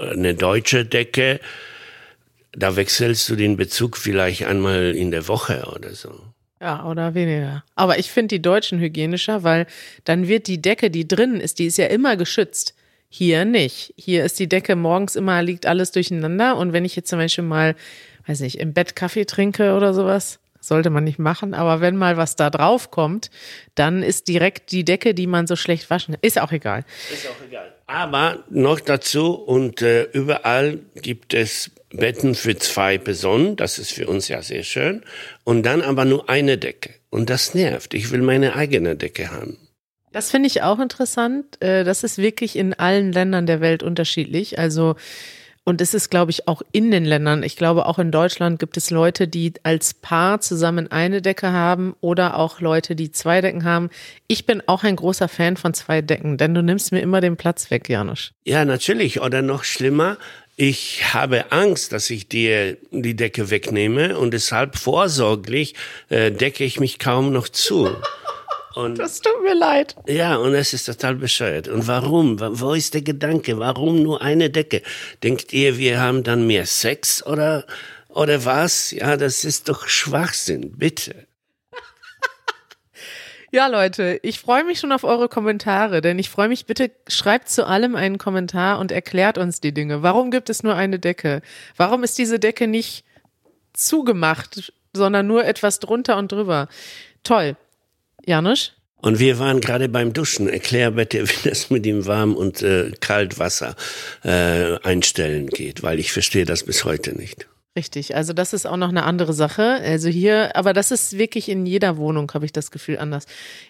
eine 0.00 0.34
deutsche 0.34 0.86
Decke, 0.86 1.38
da 2.52 2.76
wechselst 2.76 3.28
du 3.28 3.36
den 3.36 3.58
Bezug 3.58 3.98
vielleicht 3.98 4.46
einmal 4.46 4.94
in 4.96 5.10
der 5.10 5.28
Woche 5.28 5.70
oder 5.76 5.94
so. 5.94 6.18
Ja, 6.60 6.84
oder 6.84 7.14
weniger. 7.14 7.64
Aber 7.76 7.98
ich 7.98 8.10
finde 8.10 8.36
die 8.36 8.42
Deutschen 8.42 8.80
hygienischer, 8.80 9.44
weil 9.44 9.66
dann 10.04 10.26
wird 10.26 10.46
die 10.48 10.60
Decke, 10.60 10.90
die 10.90 11.06
drinnen 11.06 11.40
ist, 11.40 11.58
die 11.58 11.66
ist 11.66 11.78
ja 11.78 11.86
immer 11.86 12.16
geschützt. 12.16 12.74
Hier 13.10 13.44
nicht. 13.44 13.94
Hier 13.96 14.24
ist 14.24 14.38
die 14.38 14.48
Decke 14.48 14.76
morgens 14.76 15.16
immer, 15.16 15.42
liegt 15.42 15.66
alles 15.66 15.92
durcheinander. 15.92 16.56
Und 16.56 16.72
wenn 16.72 16.84
ich 16.84 16.94
jetzt 16.94 17.08
zum 17.08 17.18
Beispiel 17.18 17.44
mal, 17.44 17.74
weiß 18.26 18.40
nicht, 18.40 18.58
im 18.58 18.74
Bett 18.74 18.96
Kaffee 18.96 19.24
trinke 19.24 19.74
oder 19.74 19.94
sowas, 19.94 20.40
sollte 20.60 20.90
man 20.90 21.04
nicht 21.04 21.18
machen, 21.18 21.54
aber 21.54 21.80
wenn 21.80 21.96
mal 21.96 22.16
was 22.16 22.36
da 22.36 22.50
drauf 22.50 22.90
kommt, 22.90 23.30
dann 23.74 24.02
ist 24.02 24.28
direkt 24.28 24.72
die 24.72 24.84
Decke, 24.84 25.14
die 25.14 25.26
man 25.26 25.46
so 25.46 25.56
schlecht 25.56 25.88
waschen 25.88 26.14
kann. 26.14 26.20
Ist 26.22 26.40
auch 26.40 26.52
egal. 26.52 26.84
Ist 27.12 27.26
auch 27.28 27.46
egal. 27.46 27.72
Aber 27.86 28.44
noch 28.50 28.80
dazu 28.80 29.32
und 29.34 29.82
äh, 29.82 30.02
überall 30.12 30.80
gibt 30.96 31.32
es 31.32 31.70
Betten 31.90 32.34
für 32.34 32.56
zwei 32.56 32.98
Personen, 32.98 33.56
das 33.56 33.78
ist 33.78 33.92
für 33.92 34.06
uns 34.06 34.28
ja 34.28 34.42
sehr 34.42 34.62
schön, 34.62 35.02
und 35.44 35.62
dann 35.64 35.82
aber 35.82 36.04
nur 36.04 36.28
eine 36.28 36.58
Decke. 36.58 36.90
Und 37.10 37.30
das 37.30 37.54
nervt. 37.54 37.94
Ich 37.94 38.10
will 38.10 38.20
meine 38.22 38.54
eigene 38.54 38.94
Decke 38.96 39.30
haben. 39.30 39.56
Das 40.12 40.30
finde 40.30 40.46
ich 40.48 40.62
auch 40.62 40.78
interessant. 40.78 41.60
Äh, 41.60 41.84
Das 41.84 42.04
ist 42.04 42.18
wirklich 42.18 42.56
in 42.56 42.74
allen 42.74 43.12
Ländern 43.12 43.46
der 43.46 43.60
Welt 43.60 43.82
unterschiedlich. 43.82 44.58
Also, 44.58 44.96
und 45.64 45.82
es 45.82 45.92
ist, 45.92 46.08
glaube 46.10 46.30
ich, 46.30 46.48
auch 46.48 46.62
in 46.72 46.90
den 46.90 47.04
Ländern. 47.04 47.42
Ich 47.42 47.56
glaube, 47.56 47.84
auch 47.84 47.98
in 47.98 48.10
Deutschland 48.10 48.58
gibt 48.58 48.78
es 48.78 48.90
Leute, 48.90 49.28
die 49.28 49.52
als 49.64 49.92
Paar 49.92 50.40
zusammen 50.40 50.90
eine 50.90 51.20
Decke 51.20 51.52
haben 51.52 51.94
oder 52.00 52.38
auch 52.38 52.60
Leute, 52.60 52.96
die 52.96 53.12
zwei 53.12 53.42
Decken 53.42 53.64
haben. 53.64 53.90
Ich 54.28 54.46
bin 54.46 54.62
auch 54.66 54.82
ein 54.82 54.96
großer 54.96 55.28
Fan 55.28 55.58
von 55.58 55.74
zwei 55.74 56.00
Decken, 56.00 56.38
denn 56.38 56.54
du 56.54 56.62
nimmst 56.62 56.90
mir 56.90 57.00
immer 57.00 57.20
den 57.20 57.36
Platz 57.36 57.70
weg, 57.70 57.88
Janusz. 57.90 58.32
Ja, 58.44 58.64
natürlich. 58.64 59.20
Oder 59.20 59.42
noch 59.42 59.64
schlimmer, 59.64 60.16
ich 60.60 61.14
habe 61.14 61.52
Angst, 61.52 61.92
dass 61.92 62.10
ich 62.10 62.28
dir 62.28 62.76
die 62.90 63.14
Decke 63.16 63.48
wegnehme 63.48 64.18
und 64.18 64.32
deshalb 64.34 64.76
vorsorglich 64.76 65.74
äh, 66.08 66.30
decke 66.32 66.64
ich 66.64 66.80
mich 66.80 66.98
kaum 66.98 67.32
noch 67.32 67.48
zu. 67.48 67.88
Und 68.74 68.98
Das 68.98 69.20
tut 69.20 69.40
mir 69.42 69.54
leid. 69.54 69.94
ja, 70.06 70.36
und 70.36 70.54
es 70.54 70.72
ist 70.74 70.84
total 70.86 71.14
bescheuert. 71.14 71.68
Und 71.68 71.86
warum? 71.86 72.38
Wa- 72.40 72.50
Wo 72.52 72.74
ist 72.74 72.92
der 72.94 73.02
Gedanke? 73.02 73.58
Warum 73.58 74.02
nur 74.02 74.20
eine 74.20 74.50
Decke? 74.50 74.82
Denkt 75.22 75.52
ihr, 75.52 75.78
wir 75.78 76.00
haben 76.00 76.22
dann 76.24 76.46
mehr 76.46 76.66
Sex 76.66 77.24
oder 77.24 77.64
oder 78.08 78.44
was? 78.44 78.90
Ja, 78.90 79.16
das 79.16 79.44
ist 79.44 79.68
doch 79.68 79.86
Schwachsinn, 79.86 80.72
bitte. 80.76 81.14
Ja, 83.50 83.66
Leute, 83.66 84.20
ich 84.22 84.40
freue 84.40 84.64
mich 84.64 84.78
schon 84.78 84.92
auf 84.92 85.04
eure 85.04 85.28
Kommentare, 85.28 86.02
denn 86.02 86.18
ich 86.18 86.28
freue 86.28 86.48
mich, 86.48 86.66
bitte 86.66 86.90
schreibt 87.06 87.48
zu 87.48 87.66
allem 87.66 87.96
einen 87.96 88.18
Kommentar 88.18 88.78
und 88.78 88.92
erklärt 88.92 89.38
uns 89.38 89.60
die 89.60 89.72
Dinge. 89.72 90.02
Warum 90.02 90.30
gibt 90.30 90.50
es 90.50 90.62
nur 90.62 90.74
eine 90.74 90.98
Decke? 90.98 91.40
Warum 91.76 92.04
ist 92.04 92.18
diese 92.18 92.38
Decke 92.38 92.66
nicht 92.66 93.04
zugemacht, 93.72 94.72
sondern 94.92 95.26
nur 95.26 95.46
etwas 95.46 95.80
drunter 95.80 96.18
und 96.18 96.30
drüber? 96.30 96.68
Toll. 97.22 97.56
Janusz? 98.26 98.72
Und 99.00 99.18
wir 99.18 99.38
waren 99.38 99.60
gerade 99.60 99.88
beim 99.88 100.12
Duschen. 100.12 100.48
Erklär 100.48 100.90
bitte, 100.90 101.26
wie 101.28 101.48
das 101.48 101.70
mit 101.70 101.86
dem 101.86 102.06
Warm- 102.06 102.36
und 102.36 102.60
äh, 102.62 102.92
Kaltwasser 103.00 103.76
äh, 104.24 104.78
einstellen 104.82 105.46
geht, 105.46 105.82
weil 105.82 105.98
ich 105.98 106.12
verstehe 106.12 106.44
das 106.44 106.64
bis 106.64 106.84
heute 106.84 107.16
nicht. 107.16 107.46
Richtig, 107.76 108.16
also 108.16 108.32
das 108.32 108.52
ist 108.52 108.66
auch 108.66 108.76
noch 108.76 108.88
eine 108.88 109.04
andere 109.04 109.32
Sache. 109.32 109.80
Also 109.82 110.08
hier, 110.08 110.56
aber 110.56 110.72
das 110.72 110.90
ist 110.90 111.16
wirklich 111.18 111.48
in 111.48 111.66
jeder 111.66 111.96
Wohnung, 111.96 112.30
habe 112.34 112.44
ich 112.44 112.52
das 112.52 112.70
Gefühl, 112.70 112.98
anders. 112.98 113.26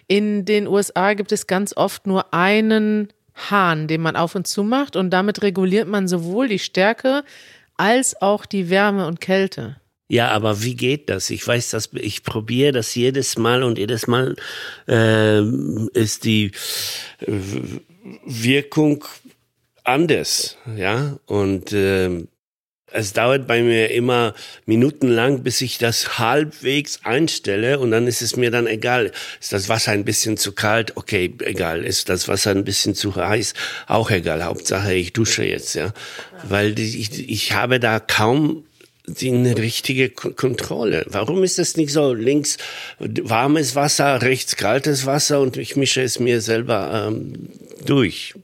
In 0.07 0.45
den 0.45 0.67
USA 0.67 1.13
gibt 1.13 1.31
es 1.31 1.47
ganz 1.47 1.75
oft 1.75 2.07
nur 2.07 2.33
einen 2.33 3.09
Hahn, 3.35 3.87
den 3.87 4.01
man 4.01 4.15
auf 4.15 4.35
und 4.35 4.47
zu 4.47 4.63
macht 4.63 4.95
und 4.95 5.11
damit 5.11 5.41
reguliert 5.41 5.87
man 5.87 6.07
sowohl 6.07 6.47
die 6.47 6.59
Stärke 6.59 7.23
als 7.77 8.21
auch 8.21 8.45
die 8.45 8.69
Wärme 8.69 9.07
und 9.07 9.21
Kälte. 9.21 9.77
Ja, 10.11 10.29
aber 10.29 10.63
wie 10.63 10.75
geht 10.75 11.07
das? 11.09 11.29
Ich 11.29 11.47
weiß, 11.47 11.69
dass 11.69 11.91
ich 11.93 12.23
probiere 12.23 12.71
das 12.71 12.95
jedes 12.95 13.37
Mal 13.37 13.61
und 13.61 13.77
jedes 13.77 14.07
Mal 14.07 14.35
äh, 14.87 15.41
ist 15.93 16.25
die 16.25 16.51
äh, 17.19 17.39
Wirkung 18.25 19.05
anders, 19.83 20.57
ja. 20.75 21.19
Und 21.27 21.73
äh, 21.73 22.25
es 22.91 23.13
dauert 23.13 23.47
bei 23.47 23.61
mir 23.61 23.91
immer 23.91 24.33
minutenlang, 24.65 25.43
bis 25.43 25.61
ich 25.61 25.77
das 25.77 26.19
halbwegs 26.19 26.99
einstelle 27.03 27.79
und 27.79 27.91
dann 27.91 28.07
ist 28.07 28.21
es 28.21 28.35
mir 28.35 28.51
dann 28.51 28.67
egal. 28.67 29.11
Ist 29.39 29.53
das 29.53 29.69
Wasser 29.69 29.91
ein 29.91 30.05
bisschen 30.05 30.37
zu 30.37 30.53
kalt? 30.53 30.97
Okay, 30.97 31.33
egal. 31.39 31.85
Ist 31.85 32.09
das 32.09 32.27
Wasser 32.27 32.51
ein 32.51 32.63
bisschen 32.63 32.95
zu 32.95 33.15
heiß? 33.15 33.53
Auch 33.87 34.11
egal. 34.11 34.43
Hauptsache, 34.43 34.93
ich 34.93 35.13
dusche 35.13 35.43
jetzt, 35.43 35.75
ja. 35.75 35.93
Weil 36.43 36.77
ich, 36.79 37.29
ich 37.29 37.53
habe 37.53 37.79
da 37.79 37.99
kaum 37.99 38.65
die 39.07 39.31
eine 39.31 39.57
richtige 39.57 40.09
K 40.09 40.31
Kontrolle. 40.31 41.05
Warum 41.09 41.43
ist 41.43 41.57
das 41.57 41.77
nicht 41.77 41.91
so? 41.91 42.13
Links 42.13 42.57
warmes 42.99 43.75
Wasser, 43.75 44.21
rechts 44.21 44.55
kaltes 44.55 45.05
Wasser 45.05 45.41
und 45.41 45.57
ich 45.57 45.75
mische 45.75 46.01
es 46.01 46.19
mir 46.19 46.41
selber 46.41 47.07
ähm, 47.07 47.49
durch. 47.85 48.35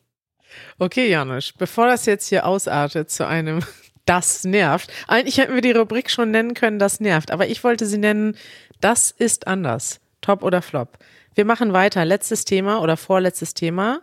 Okay, 0.78 1.10
Janusz, 1.10 1.54
bevor 1.58 1.88
das 1.88 2.06
jetzt 2.06 2.28
hier 2.28 2.46
ausartet 2.46 3.10
zu 3.10 3.28
einem 3.28 3.62
Das 4.06 4.44
nervt. 4.44 4.92
Eigentlich 5.08 5.40
hätten 5.40 5.56
wir 5.56 5.62
die 5.62 5.72
Rubrik 5.72 6.10
schon 6.12 6.32
nennen 6.32 6.54
können, 6.54 6.80
das 6.80 7.00
nervt. 7.00 7.32
Aber 7.32 7.48
ich 7.48 7.64
wollte 7.64 7.86
sie 7.86 7.98
nennen, 7.98 8.38
das 8.80 9.12
ist 9.12 9.48
anders. 9.48 10.00
Top 10.22 10.44
oder 10.44 10.62
Flop. 10.62 10.98
Wir 11.34 11.46
machen 11.46 11.74
weiter. 11.74 12.06
Letztes 12.06 12.46
Thema 12.46 12.82
oder 12.82 12.98
vorletztes 12.98 13.54
Thema. 13.54 14.02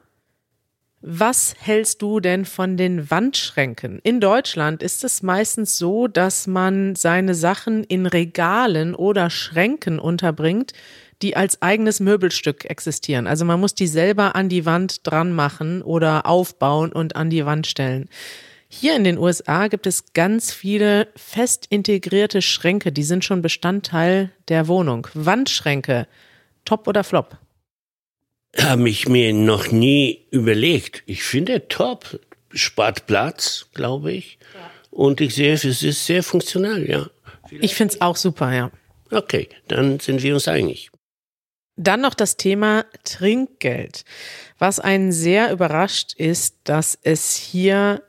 Was 1.05 1.57
hältst 1.59 2.01
du 2.01 2.21
denn 2.21 2.45
von 2.45 2.77
den 2.77 3.11
Wandschränken? 3.11 3.99
In 4.05 4.21
Deutschland 4.21 4.85
ist 4.85 5.03
es 5.03 5.23
meistens 5.23 5.77
so, 5.77 6.07
dass 6.07 6.47
man 6.47 6.95
seine 6.95 7.35
Sachen 7.35 7.83
in 7.83 8.07
Regalen 8.07 8.95
oder 8.95 9.29
Schränken 9.29 9.99
unterbringt, 9.99 10.73
die 11.21 11.37
als 11.37 11.61
eigenes 11.61 11.99
Möbelstück 11.99 12.67
existieren. 12.67 13.27
Also 13.27 13.45
man 13.45 13.59
muss 13.59 13.75
die 13.75 13.89
selber 13.89 14.37
an 14.37 14.49
die 14.49 14.65
Wand 14.65 15.05
dran 15.05 15.33
machen 15.33 15.83
oder 15.83 16.27
aufbauen 16.27 16.93
und 16.93 17.17
an 17.17 17.31
die 17.31 17.47
Wand 17.47 17.67
stellen. 17.67 18.09
Hier 18.75 18.97
in 18.97 19.05
den 19.05 19.19
USA 19.19 19.69
gibt 19.69 19.87
es 19.87 20.15
ganz 20.15 20.51
viele 20.51 21.09
fest 21.15 21.67
integrierte 21.69 22.41
Schränke, 22.41 22.91
die 22.91 23.03
sind 23.03 23.23
schon 23.23 23.43
Bestandteil 23.43 24.33
der 24.49 24.67
Wohnung. 24.67 25.07
Wandschränke, 25.13 26.09
top 26.65 26.89
oder 26.89 27.05
flop? 27.05 27.37
Habe 28.59 28.89
ich 28.89 29.07
mir 29.07 29.35
noch 29.35 29.71
nie 29.71 30.27
überlegt. 30.31 31.03
Ich 31.05 31.23
finde 31.23 31.69
top. 31.69 32.19
Spart 32.51 33.07
Platz, 33.07 33.67
glaube 33.75 34.13
ich. 34.13 34.39
Und 34.91 35.21
ich 35.21 35.35
sehe, 35.35 35.53
es 35.53 35.65
ist 35.65 36.07
sehr 36.07 36.23
funktional, 36.23 36.89
ja. 36.89 37.11
Ich 37.51 37.75
find's 37.75 38.01
auch 38.01 38.17
super, 38.17 38.55
ja. 38.55 38.71
Okay, 39.11 39.51
dann 39.69 40.01
sind 40.01 40.23
wir 40.23 40.33
uns 40.33 40.49
einig. 40.49 40.91
Dann 41.77 42.01
noch 42.01 42.15
das 42.15 42.39
Thema 42.39 42.87
Trinkgeld. 43.05 44.07
Was 44.59 44.81
einen 44.81 45.13
sehr 45.13 45.53
überrascht 45.53 46.15
ist, 46.15 46.57
dass 46.65 46.99
es 47.03 47.37
hier 47.37 48.03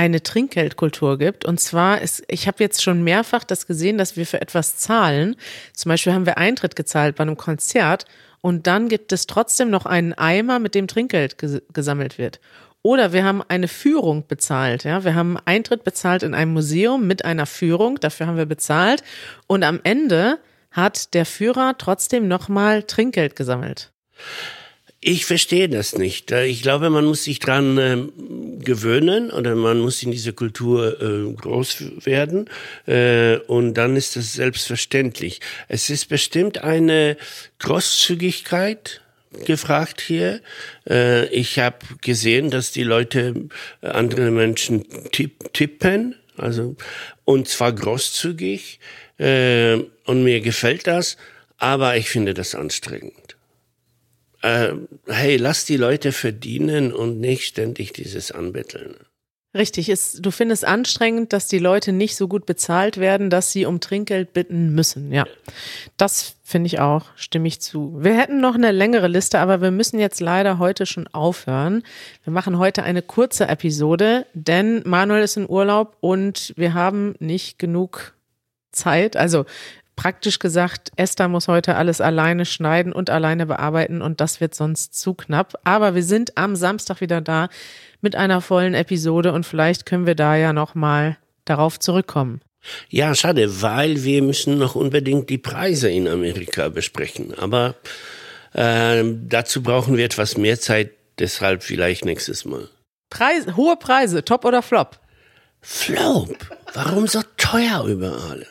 eine 0.00 0.22
Trinkgeldkultur 0.22 1.18
gibt. 1.18 1.44
Und 1.44 1.60
zwar 1.60 2.00
ist, 2.00 2.24
ich 2.28 2.46
habe 2.46 2.64
jetzt 2.64 2.82
schon 2.82 3.04
mehrfach 3.04 3.44
das 3.44 3.66
gesehen, 3.66 3.98
dass 3.98 4.16
wir 4.16 4.24
für 4.24 4.40
etwas 4.40 4.78
zahlen. 4.78 5.36
Zum 5.74 5.90
Beispiel 5.90 6.14
haben 6.14 6.24
wir 6.24 6.38
Eintritt 6.38 6.74
gezahlt 6.74 7.16
bei 7.16 7.22
einem 7.22 7.36
Konzert 7.36 8.06
und 8.40 8.66
dann 8.66 8.88
gibt 8.88 9.12
es 9.12 9.26
trotzdem 9.26 9.68
noch 9.68 9.84
einen 9.84 10.14
Eimer, 10.14 10.58
mit 10.58 10.74
dem 10.74 10.88
Trinkgeld 10.88 11.36
ges 11.36 11.60
gesammelt 11.74 12.16
wird. 12.16 12.40
Oder 12.80 13.12
wir 13.12 13.24
haben 13.24 13.42
eine 13.46 13.68
Führung 13.68 14.26
bezahlt. 14.26 14.84
Ja, 14.84 15.04
wir 15.04 15.14
haben 15.14 15.36
Eintritt 15.44 15.84
bezahlt 15.84 16.22
in 16.22 16.32
einem 16.32 16.54
Museum 16.54 17.06
mit 17.06 17.26
einer 17.26 17.44
Führung. 17.44 18.00
Dafür 18.00 18.26
haben 18.26 18.38
wir 18.38 18.46
bezahlt. 18.46 19.02
Und 19.46 19.64
am 19.64 19.80
Ende 19.84 20.38
hat 20.70 21.12
der 21.12 21.26
Führer 21.26 21.74
trotzdem 21.76 22.26
nochmal 22.26 22.84
Trinkgeld 22.84 23.36
gesammelt. 23.36 23.92
Ich 25.02 25.24
verstehe 25.24 25.70
das 25.70 25.96
nicht. 25.96 26.30
Äh, 26.30 26.44
Ich 26.44 26.60
glaube, 26.60 26.90
man 26.90 27.06
muss 27.06 27.24
sich 27.24 27.38
dran 27.38 27.78
ähm, 27.78 28.12
gewöhnen 28.62 29.30
oder 29.30 29.54
man 29.54 29.80
muss 29.80 30.02
in 30.02 30.10
dieser 30.10 30.32
Kultur 30.32 31.00
äh, 31.00 31.32
groß 31.32 32.04
werden 32.04 32.50
äh, 32.86 33.36
und 33.46 33.74
dann 33.74 33.96
ist 33.96 34.16
das 34.16 34.34
selbstverständlich. 34.34 35.40
Es 35.68 35.88
ist 35.88 36.10
bestimmt 36.10 36.58
eine 36.58 37.16
Großzügigkeit 37.60 39.00
gefragt 39.46 40.02
hier. 40.02 40.42
Äh, 40.86 41.28
ich 41.28 41.58
habe 41.58 41.78
gesehen, 42.02 42.50
dass 42.50 42.70
die 42.70 42.82
Leute 42.82 43.48
äh, 43.80 43.86
andere 43.86 44.30
Menschen 44.30 44.84
tipp, 45.12 45.54
tippen, 45.54 46.14
also 46.36 46.76
und 47.24 47.48
zwar 47.48 47.72
großzügig 47.72 48.80
äh, 49.16 49.78
und 50.04 50.24
mir 50.24 50.42
gefällt 50.42 50.86
das, 50.86 51.16
aber 51.56 51.96
ich 51.96 52.10
finde 52.10 52.34
das 52.34 52.54
anstrengend 52.54 53.39
äh, 54.42 54.72
hey, 55.06 55.36
lass 55.36 55.64
die 55.64 55.76
Leute 55.76 56.12
verdienen 56.12 56.92
und 56.92 57.20
nicht 57.20 57.44
ständig 57.44 57.92
dieses 57.92 58.32
Anbetteln. 58.32 58.96
Richtig, 59.52 59.88
ist, 59.88 60.24
du 60.24 60.30
findest 60.30 60.64
anstrengend, 60.64 61.32
dass 61.32 61.48
die 61.48 61.58
Leute 61.58 61.90
nicht 61.90 62.14
so 62.14 62.28
gut 62.28 62.46
bezahlt 62.46 62.98
werden, 62.98 63.30
dass 63.30 63.50
sie 63.50 63.66
um 63.66 63.80
Trinkgeld 63.80 64.32
bitten 64.32 64.76
müssen. 64.76 65.12
Ja, 65.12 65.26
das 65.96 66.36
finde 66.44 66.68
ich 66.68 66.78
auch, 66.78 67.06
stimme 67.16 67.48
ich 67.48 67.60
zu. 67.60 67.96
Wir 67.98 68.16
hätten 68.16 68.40
noch 68.40 68.54
eine 68.54 68.70
längere 68.70 69.08
Liste, 69.08 69.40
aber 69.40 69.60
wir 69.60 69.72
müssen 69.72 69.98
jetzt 69.98 70.20
leider 70.20 70.60
heute 70.60 70.86
schon 70.86 71.08
aufhören. 71.08 71.82
Wir 72.22 72.32
machen 72.32 72.58
heute 72.58 72.84
eine 72.84 73.02
kurze 73.02 73.48
Episode, 73.48 74.24
denn 74.34 74.84
Manuel 74.86 75.24
ist 75.24 75.36
in 75.36 75.50
Urlaub 75.50 75.96
und 75.98 76.54
wir 76.56 76.74
haben 76.74 77.16
nicht 77.18 77.58
genug 77.58 78.14
Zeit. 78.70 79.16
Also 79.16 79.46
praktisch 80.00 80.38
gesagt, 80.38 80.92
Esther 80.96 81.28
muss 81.28 81.46
heute 81.46 81.76
alles 81.76 82.00
alleine 82.00 82.46
schneiden 82.46 82.90
und 82.90 83.10
alleine 83.10 83.44
bearbeiten 83.44 84.00
und 84.00 84.22
das 84.22 84.40
wird 84.40 84.54
sonst 84.54 84.98
zu 84.98 85.12
knapp. 85.12 85.60
Aber 85.64 85.94
wir 85.94 86.02
sind 86.02 86.38
am 86.38 86.56
Samstag 86.56 87.02
wieder 87.02 87.20
da 87.20 87.50
mit 88.00 88.16
einer 88.16 88.40
vollen 88.40 88.72
Episode 88.72 89.34
und 89.34 89.44
vielleicht 89.44 89.84
können 89.84 90.06
wir 90.06 90.14
da 90.14 90.36
ja 90.36 90.54
noch 90.54 90.74
mal 90.74 91.18
darauf 91.44 91.78
zurückkommen. 91.78 92.40
Ja, 92.88 93.14
schade, 93.14 93.60
weil 93.60 94.02
wir 94.02 94.22
müssen 94.22 94.56
noch 94.56 94.74
unbedingt 94.74 95.28
die 95.28 95.36
Preise 95.36 95.90
in 95.90 96.08
Amerika 96.08 96.70
besprechen. 96.70 97.34
Aber 97.36 97.74
äh, 98.54 99.04
dazu 99.04 99.62
brauchen 99.62 99.98
wir 99.98 100.06
etwas 100.06 100.38
mehr 100.38 100.58
Zeit, 100.58 100.92
deshalb 101.18 101.62
vielleicht 101.62 102.06
nächstes 102.06 102.46
Mal. 102.46 102.70
Preise, 103.10 103.54
hohe 103.54 103.76
Preise, 103.76 104.24
top 104.24 104.46
oder 104.46 104.62
flop? 104.62 104.98
Flop, 105.60 106.38
warum 106.72 107.06
so 107.06 107.20
teuer 107.36 107.84
überall? 107.84 108.46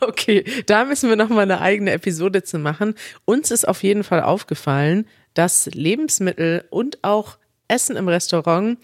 Okay, 0.00 0.44
da 0.66 0.84
müssen 0.84 1.08
wir 1.08 1.16
noch 1.16 1.28
mal 1.28 1.42
eine 1.42 1.60
eigene 1.60 1.92
Episode 1.92 2.42
zu 2.42 2.58
machen. 2.58 2.94
Uns 3.24 3.50
ist 3.50 3.68
auf 3.68 3.82
jeden 3.82 4.04
Fall 4.04 4.22
aufgefallen, 4.22 5.06
dass 5.34 5.66
Lebensmittel 5.66 6.64
und 6.70 6.98
auch 7.02 7.38
Essen 7.68 7.96
im 7.96 8.08
Restaurant 8.08 8.78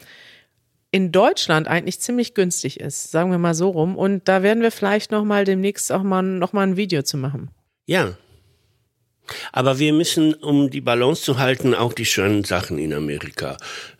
in 0.91 1.13
Deutschland 1.13 1.69
eigentlich 1.69 2.01
ziemlich 2.01 2.35
günstig 2.35 2.81
ist, 2.81 3.11
sagen 3.11 3.31
wir 3.31 3.39
mal 3.39 3.55
so 3.55 3.71
rum. 3.71 3.97
Und 3.97 4.29
da 4.29 4.43
werden 4.43 4.63
wir 4.63 4.71
vielleicht 4.71 5.11
noch 5.11 5.25
mal 5.25 5.45
demnächst 5.45 5.93
auch 5.93 6.03
mal 6.03 6.23
noch 6.23 6.53
mal 6.53 6.67
ein 6.67 6.77
Video 6.77 7.03
zu 7.03 7.17
machen. 7.17 7.51
Ja. 7.87 8.17
Aber 9.53 9.79
wir 9.81 9.93
müssen, 9.93 10.35
um 10.35 10.71
die 10.71 10.81
Balance 10.81 11.23
zu 11.23 11.39
halten, 11.39 11.75
auch 11.75 11.93
die 11.93 12.05
schönen 12.05 12.45
Sachen 12.45 12.79
in 12.79 12.95
Amerika 12.95 13.57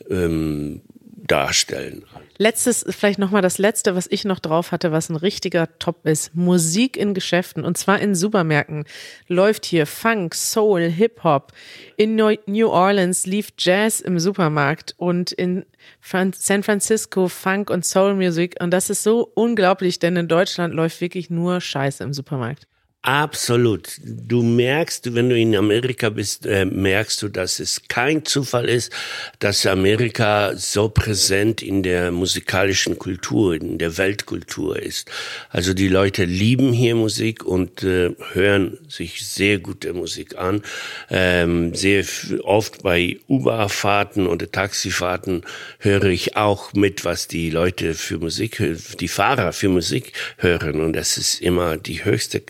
ähm, 0.09 0.83
darstellen. 1.27 2.05
Letztes, 2.39 2.85
vielleicht 2.89 3.19
nochmal 3.19 3.43
das 3.43 3.59
letzte, 3.59 3.95
was 3.95 4.07
ich 4.11 4.25
noch 4.25 4.41
drauf 4.41 4.73
hatte, 4.73 4.93
was 4.93 5.09
ein 5.09 5.17
richtiger 5.17 5.79
Top 5.79 6.07
ist. 6.07 6.35
Musik 6.35 6.97
in 6.97 7.15
Geschäften 7.15 7.65
und 7.65 7.79
zwar 7.79 7.99
in 8.01 8.15
Supermärkten. 8.15 8.85
Läuft 9.27 9.65
hier 9.65 9.87
Funk, 9.87 10.35
Soul, 10.35 10.83
Hip-Hop. 10.83 11.53
In 11.97 12.17
New 12.17 12.69
Orleans 12.69 13.27
lief 13.27 13.49
Jazz 13.59 14.01
im 14.01 14.19
Supermarkt 14.19 14.95
und 14.99 15.33
in 15.33 15.65
San 16.03 16.63
Francisco 16.63 17.29
Funk 17.29 17.71
und 17.71 17.85
Soul 17.85 18.15
Music. 18.15 18.57
Und 18.61 18.71
das 18.71 18.91
ist 18.91 19.03
so 19.03 19.31
unglaublich, 19.35 19.99
denn 19.99 20.17
in 20.17 20.29
Deutschland 20.29 20.75
läuft 20.75 21.01
wirklich 21.01 21.31
nur 21.31 21.61
Scheiße 21.61 22.05
im 22.05 22.13
Supermarkt. 22.13 22.67
Absolut. 23.07 24.01
Du 24.03 24.43
merkst, 24.43 25.15
wenn 25.15 25.29
du 25.29 25.39
in 25.39 25.55
Amerika 25.55 26.09
bist, 26.11 26.45
äh, 26.45 26.65
merkst 26.65 27.23
du, 27.23 27.29
dass 27.29 27.61
es 27.61 27.83
kein 27.87 28.25
Zufall 28.25 28.69
ist, 28.69 28.93
dass 29.39 29.65
Amerika 29.65 30.57
so 30.57 30.89
präsent 30.89 31.63
in 31.63 31.85
der 31.85 32.11
musikalischen 32.11 32.99
Kultur, 32.99 33.55
in 33.55 33.79
der 33.79 33.97
Weltkultur 33.97 34.83
ist. 34.83 35.09
Also 35.51 35.73
die 35.73 35.87
Leute 35.87 36.25
lieben 36.25 36.73
hier 36.73 36.97
Musik 36.97 37.45
und 37.45 37.85
äh, 37.85 38.11
hören 38.33 38.77
sich 38.89 39.25
sehr 39.25 39.61
gute 39.61 39.93
Musik 39.93 40.37
an. 40.37 40.63
Ähm, 41.09 41.77
sehr 41.77 42.05
oft 42.43 42.83
bei 42.83 43.21
Uber-Fahrten 43.29 44.27
oder 44.27 44.51
Taxifahrten 44.51 45.45
höre 45.79 46.07
ich 46.07 46.37
auch 46.37 46.73
mit, 46.73 47.05
was 47.05 47.29
die 47.29 47.51
Leute 47.51 47.95
für 47.95 48.19
Musik, 48.19 48.61
die 48.99 49.07
Fahrer 49.07 49.53
für 49.53 49.69
Musik 49.69 50.13
hören. 50.39 50.81
Und 50.81 50.95
das 50.95 51.19
ist 51.19 51.41
immer 51.41 51.77
die 51.77 52.05
höchste 52.05 52.43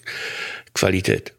Qualität. 0.77 1.35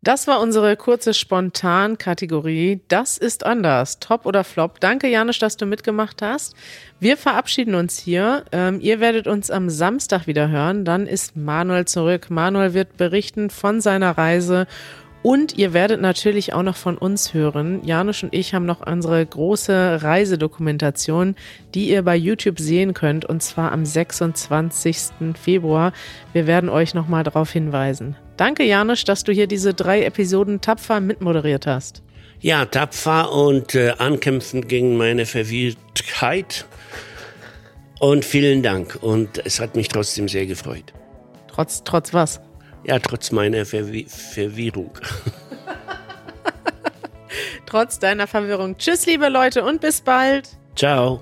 Das 0.00 0.28
war 0.28 0.40
unsere 0.40 0.76
kurze 0.76 1.12
Spontan-Kategorie. 1.12 2.80
Das 2.86 3.18
ist 3.18 3.44
anders. 3.44 3.98
Top 3.98 4.26
oder 4.26 4.44
Flop. 4.44 4.78
Danke, 4.78 5.08
Janusz, 5.08 5.40
dass 5.40 5.56
du 5.56 5.66
mitgemacht 5.66 6.22
hast. 6.22 6.54
Wir 7.00 7.16
verabschieden 7.16 7.74
uns 7.74 7.98
hier. 7.98 8.44
Ähm, 8.52 8.80
ihr 8.80 9.00
werdet 9.00 9.26
uns 9.26 9.50
am 9.50 9.68
Samstag 9.68 10.28
wieder 10.28 10.48
hören. 10.48 10.84
Dann 10.84 11.06
ist 11.06 11.36
Manuel 11.36 11.84
zurück. 11.84 12.30
Manuel 12.30 12.74
wird 12.74 12.96
berichten 12.96 13.50
von 13.50 13.80
seiner 13.80 14.16
Reise 14.16 14.68
und 15.22 15.58
ihr 15.58 15.72
werdet 15.72 16.00
natürlich 16.00 16.52
auch 16.52 16.62
noch 16.62 16.76
von 16.76 16.96
uns 16.96 17.34
hören. 17.34 17.84
Janusz 17.84 18.22
und 18.22 18.32
ich 18.32 18.54
haben 18.54 18.66
noch 18.66 18.86
unsere 18.86 19.26
große 19.26 19.98
Reisedokumentation, 20.02 21.34
die 21.74 21.90
ihr 21.90 22.02
bei 22.02 22.14
YouTube 22.14 22.60
sehen 22.60 22.94
könnt, 22.94 23.24
und 23.24 23.42
zwar 23.42 23.72
am 23.72 23.84
26. 23.84 25.34
Februar. 25.34 25.92
Wir 26.32 26.46
werden 26.46 26.70
euch 26.70 26.94
nochmal 26.94 27.24
darauf 27.24 27.50
hinweisen. 27.50 28.16
Danke, 28.38 28.62
Janusz, 28.62 29.04
dass 29.04 29.24
du 29.24 29.32
hier 29.32 29.48
diese 29.48 29.74
drei 29.74 30.04
Episoden 30.04 30.60
tapfer 30.60 31.00
mitmoderiert 31.00 31.66
hast. 31.66 32.02
Ja, 32.40 32.64
tapfer 32.66 33.32
und 33.32 33.74
äh, 33.74 33.94
ankämpfend 33.98 34.68
gegen 34.68 34.96
meine 34.96 35.26
Verwirrtheit. 35.26 36.64
Und 37.98 38.24
vielen 38.24 38.62
Dank. 38.62 38.96
Und 39.00 39.44
es 39.44 39.58
hat 39.58 39.74
mich 39.74 39.88
trotzdem 39.88 40.28
sehr 40.28 40.46
gefreut. 40.46 40.92
Trotz, 41.48 41.82
trotz 41.82 42.14
was? 42.14 42.40
Ja, 42.84 43.00
trotz 43.00 43.32
meiner 43.32 43.66
Verwi 43.66 44.06
Verwirrung. 44.08 44.92
trotz 47.66 47.98
deiner 47.98 48.28
Verwirrung. 48.28 48.78
Tschüss, 48.78 49.04
liebe 49.06 49.28
Leute, 49.28 49.64
und 49.64 49.80
bis 49.80 50.00
bald. 50.00 50.48
Ciao. 50.76 51.20